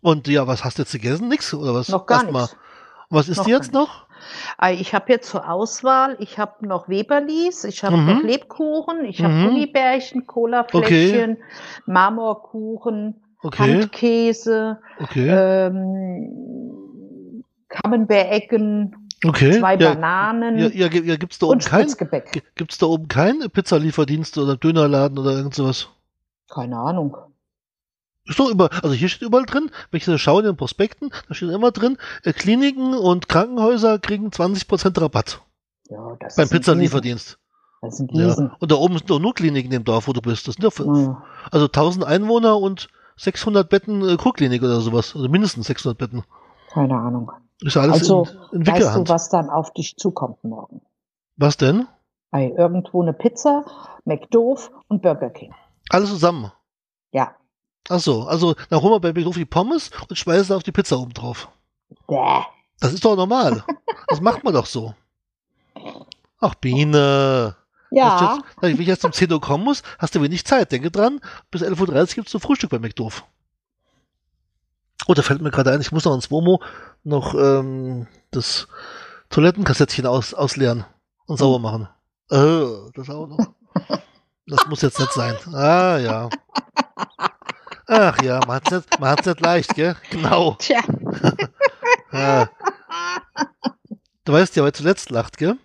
Und 0.00 0.26
ja, 0.26 0.48
was 0.48 0.64
hast 0.64 0.78
du 0.78 0.82
jetzt 0.82 0.90
gegessen? 0.90 1.28
Nix 1.28 1.54
oder 1.54 1.72
was? 1.72 1.88
noch 1.88 2.04
gar 2.06 2.24
nichts. 2.24 2.56
Was 3.10 3.28
ist 3.28 3.36
Noch 3.38 3.46
jetzt 3.46 3.72
noch? 3.72 4.06
Ich 4.72 4.92
habe 4.92 5.12
jetzt 5.12 5.28
zur 5.30 5.48
Auswahl, 5.48 6.16
ich 6.18 6.36
habe 6.38 6.66
noch 6.66 6.88
Weberlis, 6.88 7.62
ich 7.62 7.84
habe 7.84 7.96
Mhm. 7.96 8.06
noch 8.06 8.22
Lebkuchen, 8.24 9.04
ich 9.04 9.22
habe 9.22 9.34
Mhm. 9.34 9.44
Gummibärchen, 9.44 10.26
Colafläschchen, 10.26 11.36
Marmorkuchen, 11.86 13.22
Okay, 13.42 13.58
Handkäse, 13.58 14.80
okay, 14.98 15.28
ähm, 15.28 16.54
Camembert-Ecken, 17.68 19.03
okay. 19.24 19.58
zwei 19.58 19.76
ja, 19.76 19.94
Bananen 19.94 20.58
ja, 20.58 20.68
ja, 20.68 20.86
ja, 20.88 21.16
gibt's 21.16 21.38
da 21.38 21.46
oben 21.46 21.54
und 21.54 21.66
kein, 21.66 21.88
gibt's 22.54 22.78
da 22.78 22.86
oben 22.86 23.08
keinen 23.08 23.50
Pizzalieferdienst 23.50 24.38
oder 24.38 24.56
Dönerladen 24.56 25.18
oder 25.18 25.32
irgend 25.32 25.54
sowas? 25.54 25.88
Keine 26.48 26.76
Ahnung. 26.78 27.16
Ist 28.26 28.38
doch 28.38 28.48
über, 28.50 28.70
also 28.82 28.92
hier 28.92 29.08
steht 29.08 29.28
überall 29.28 29.44
drin, 29.44 29.70
wenn 29.90 29.98
ich 29.98 30.04
so 30.04 30.16
schaue 30.16 30.40
in 30.40 30.46
den 30.46 30.56
Prospekten, 30.56 31.10
da 31.28 31.34
steht 31.34 31.50
immer 31.50 31.72
drin, 31.72 31.98
äh, 32.22 32.32
Kliniken 32.32 32.94
und 32.94 33.28
Krankenhäuser 33.28 33.98
kriegen 33.98 34.28
20% 34.28 35.00
Rabatt 35.00 35.42
Ja, 35.90 36.16
das 36.20 36.36
beim 36.36 36.48
Pizzalieferdienst. 36.48 37.32
Riesen. 37.32 37.38
Das 37.82 37.94
ist 37.94 38.00
ein 38.00 38.08
Ja. 38.16 38.28
Riesen. 38.28 38.50
Und 38.58 38.70
da 38.70 38.76
oben 38.76 38.96
sind 38.96 39.10
doch 39.10 39.18
nur 39.18 39.34
Kliniken 39.34 39.70
in 39.70 39.80
dem 39.80 39.84
Dorf, 39.84 40.08
wo 40.08 40.14
du 40.14 40.22
bist. 40.22 40.48
Das 40.48 40.54
sind 40.54 40.64
ja 40.64 40.70
für, 40.70 40.86
Naja. 40.90 41.22
also 41.50 41.66
1000 41.66 42.04
Einwohner 42.06 42.58
und 42.58 42.88
600 43.16 43.68
Betten 43.68 44.08
äh, 44.08 44.16
Kurklinik 44.16 44.62
oder 44.62 44.80
sowas. 44.80 45.14
Also 45.14 45.28
mindestens 45.28 45.66
600 45.66 45.98
Betten. 45.98 46.24
Keine 46.72 46.96
Ahnung. 46.96 47.30
Ist 47.60 47.76
alles 47.76 47.94
Also, 47.94 48.26
in, 48.52 48.60
in 48.60 48.66
Weißt 48.66 48.96
du, 48.96 49.08
was 49.08 49.28
dann 49.28 49.50
auf 49.50 49.72
dich 49.72 49.96
zukommt 49.96 50.42
morgen? 50.44 50.82
was 51.36 51.56
denn? 51.56 51.86
Ei, 52.30 52.48
irgendwo 52.56 53.02
eine 53.02 53.12
Pizza, 53.12 53.64
McDoof 54.04 54.70
und 54.88 55.02
Burger 55.02 55.30
King. 55.30 55.54
Alles 55.88 56.10
zusammen. 56.10 56.52
Ja. 57.12 57.34
Ach 57.88 58.00
so, 58.00 58.22
also 58.24 58.54
dann 58.70 58.80
holen 58.82 58.92
wir 58.92 59.00
bei 59.00 59.12
Begriff 59.12 59.36
die 59.36 59.44
Pommes 59.44 59.90
und 60.08 60.16
schmeißen 60.16 60.54
auf 60.54 60.62
die 60.62 60.72
Pizza 60.72 60.98
oben 60.98 61.12
drauf. 61.12 61.48
Bäh. 62.08 62.42
Das 62.80 62.92
ist 62.92 63.04
doch 63.04 63.14
normal. 63.16 63.64
das 64.08 64.20
macht 64.20 64.42
man 64.42 64.54
doch 64.54 64.66
so. 64.66 64.94
Ach, 66.40 66.54
Biene. 66.56 67.56
Ja, 67.90 68.34
Jetzt, 68.36 68.44
wenn 68.60 68.80
ich 68.80 68.86
jetzt 68.88 69.04
um 69.04 69.12
10 69.12 69.32
Uhr 69.32 69.40
kommen 69.40 69.62
muss, 69.64 69.82
hast 69.98 70.14
du 70.14 70.22
wenig 70.22 70.44
Zeit. 70.44 70.72
Denke 70.72 70.90
dran, 70.90 71.20
bis 71.50 71.62
11.30 71.62 71.80
Uhr 72.00 72.06
gibt 72.14 72.26
es 72.26 72.32
zum 72.32 72.40
Frühstück 72.40 72.70
bei 72.70 72.78
McDoof. 72.80 73.24
Oh, 75.06 75.14
da 75.14 75.22
fällt 75.22 75.42
mir 75.42 75.50
gerade 75.50 75.70
ein, 75.72 75.80
ich 75.80 75.92
muss 75.92 76.04
noch 76.04 76.14
ins 76.14 76.30
Womo 76.30 76.62
noch 77.02 77.34
ähm, 77.34 78.06
das 78.30 78.66
Toilettenkassettchen 79.30 80.06
aus, 80.06 80.32
ausleeren 80.34 80.84
und 81.26 81.36
sauber 81.38 81.58
machen. 81.58 81.88
Äh, 82.30 82.90
das 82.94 83.10
auch 83.10 83.26
noch. 83.26 83.38
Das 84.46 84.66
muss 84.68 84.82
jetzt 84.82 84.98
nicht 85.00 85.12
sein. 85.12 85.36
Ah, 85.52 85.98
ja. 85.98 86.28
Ach 87.86 88.22
ja, 88.22 88.40
man 88.46 88.56
hat's 88.56 88.70
nicht, 88.70 89.00
man 89.00 89.10
hat's 89.10 89.26
nicht 89.26 89.40
leicht, 89.40 89.74
gell? 89.74 89.96
Genau. 90.10 90.56
tja. 90.58 90.80
Ja. 92.12 92.48
Du 94.24 94.32
weißt 94.32 94.54
ja, 94.56 94.62
wer 94.64 94.72
zuletzt 94.72 95.10
lacht, 95.10 95.36
gell? 95.36 95.56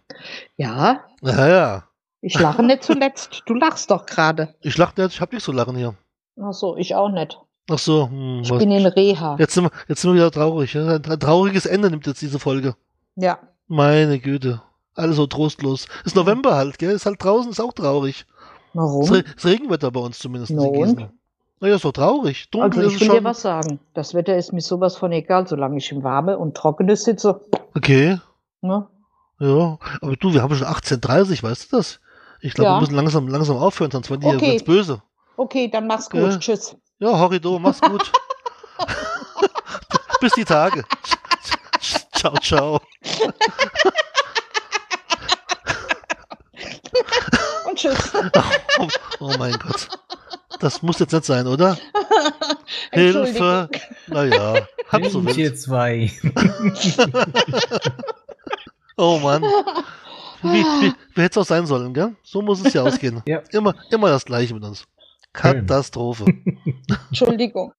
Ja, 0.57 1.03
Ja, 1.21 1.47
ja. 1.47 1.83
ich 2.21 2.37
lache 2.39 2.63
nicht 2.63 2.83
zuletzt. 2.83 3.43
Du 3.45 3.53
lachst 3.53 3.91
doch 3.91 4.07
gerade. 4.07 4.55
Ich 4.61 4.75
lach 4.75 4.95
nicht, 4.97 5.13
ich 5.13 5.21
hab 5.21 5.31
nicht 5.31 5.43
so 5.45 5.51
lachen 5.51 5.75
hier. 5.77 5.93
Ach 6.41 6.51
so, 6.53 6.75
ich 6.75 6.95
auch 6.95 7.09
nicht. 7.09 7.39
Ach 7.71 7.77
so, 7.77 8.09
hm, 8.09 8.41
Ich 8.43 8.49
was, 8.49 8.57
bin 8.59 8.71
in 8.71 8.85
Reha. 8.85 9.35
jetzt, 9.39 9.53
sind 9.53 9.65
wir, 9.65 9.71
jetzt 9.87 10.01
sind 10.01 10.11
wir 10.11 10.15
wieder 10.15 10.31
traurig. 10.31 10.73
Ja? 10.73 10.87
Ein 10.95 11.01
tra- 11.01 11.19
trauriges 11.19 11.65
Ende 11.65 11.89
nimmt 11.89 12.07
jetzt 12.07 12.21
diese 12.21 12.39
Folge. 12.39 12.75
Ja, 13.15 13.39
Meine 13.67 14.19
Güte. 14.19 14.61
Alles 14.95 15.15
so 15.17 15.27
trostlos. 15.27 15.87
Ist 16.03 16.15
November 16.15 16.55
halt, 16.55 16.77
gell? 16.79 16.91
Ist 16.91 17.05
halt 17.05 17.23
draußen, 17.23 17.51
ist 17.51 17.59
auch 17.61 17.73
traurig. 17.73 18.25
Warum? 18.73 19.13
Ist 19.13 19.45
Regenwetter 19.45 19.91
bei 19.91 19.99
uns 19.99 20.19
zumindest 20.19 20.51
Na 20.51 20.65
in? 20.65 20.73
Gießen. 20.73 21.09
Naja, 21.61 21.75
ist 21.75 21.85
doch 21.85 21.91
traurig. 21.91 22.49
Dunkel 22.51 22.83
Also 22.85 22.95
ich 22.95 22.99
will 23.01 23.07
schon. 23.07 23.15
dir 23.17 23.23
was 23.23 23.41
sagen. 23.41 23.79
Das 23.93 24.13
Wetter 24.13 24.35
ist 24.37 24.51
mir 24.53 24.61
sowas 24.61 24.95
von 24.97 25.11
egal, 25.11 25.47
solange 25.47 25.77
ich 25.77 25.91
im 25.91 26.03
Warme 26.03 26.37
und 26.37 26.55
Trockene 26.55 26.95
sitze. 26.95 27.41
Okay. 27.75 28.17
Ne? 28.61 28.87
Ja. 29.39 29.77
Aber 30.01 30.15
du, 30.15 30.33
wir 30.33 30.41
haben 30.41 30.55
schon 30.55 30.67
18.30 30.67 31.43
weißt 31.43 31.71
du 31.71 31.77
das? 31.77 31.99
Ich 32.41 32.53
glaube, 32.53 32.69
Ja. 32.69 32.75
wir 32.77 32.81
müssen 32.81 32.95
langsam, 32.95 33.27
langsam 33.27 33.57
aufhören, 33.57 33.91
sonst 33.91 34.09
werden 34.09 34.21
die 34.21 34.27
Okay. 34.27 34.53
jetzt 34.53 34.65
böse. 34.65 35.01
Okay, 35.37 35.69
dann 35.69 35.87
mach's 35.87 36.09
gut. 36.09 36.21
Ja. 36.21 36.37
Tschüss. 36.37 36.75
Ja, 36.99 37.17
Horrido, 37.17 37.57
mach's 37.59 37.79
gut. 37.79 38.11
Bis 40.21 40.33
die 40.33 40.43
Tage. 40.43 40.83
ciao, 42.13 42.33
ciao. 42.39 42.81
Und 47.65 47.77
tschüss. 47.77 48.11
Oh, 48.79 48.87
oh 49.21 49.33
mein 49.37 49.53
Gott. 49.53 49.87
Das 50.59 50.81
muss 50.81 50.99
jetzt 50.99 51.13
nicht 51.13 51.23
sein, 51.23 51.47
oder? 51.47 51.77
Hilfe. 52.91 53.69
Naja, 54.07 54.67
hab 54.89 55.05
so 55.05 55.21
Sind 55.21 55.35
hier 55.35 55.55
zwei. 55.55 56.11
Oh 59.01 59.17
Mann. 59.19 59.41
Wie, 60.41 60.61
wie, 60.61 60.93
wie 61.15 61.21
hätte 61.21 61.39
es 61.39 61.45
auch 61.45 61.47
sein 61.47 61.65
sollen, 61.65 61.93
gell? 61.93 62.17
So 62.21 62.41
muss 62.41 62.59
es 62.59 62.73
ja 62.73 62.83
ausgehen. 62.83 63.23
Ja. 63.25 63.41
Immer, 63.51 63.73
immer 63.91 64.09
das 64.09 64.25
Gleiche 64.25 64.53
mit 64.53 64.61
uns. 64.65 64.83
Katastrophe. 65.33 66.25
Entschuldigung. 67.09 67.73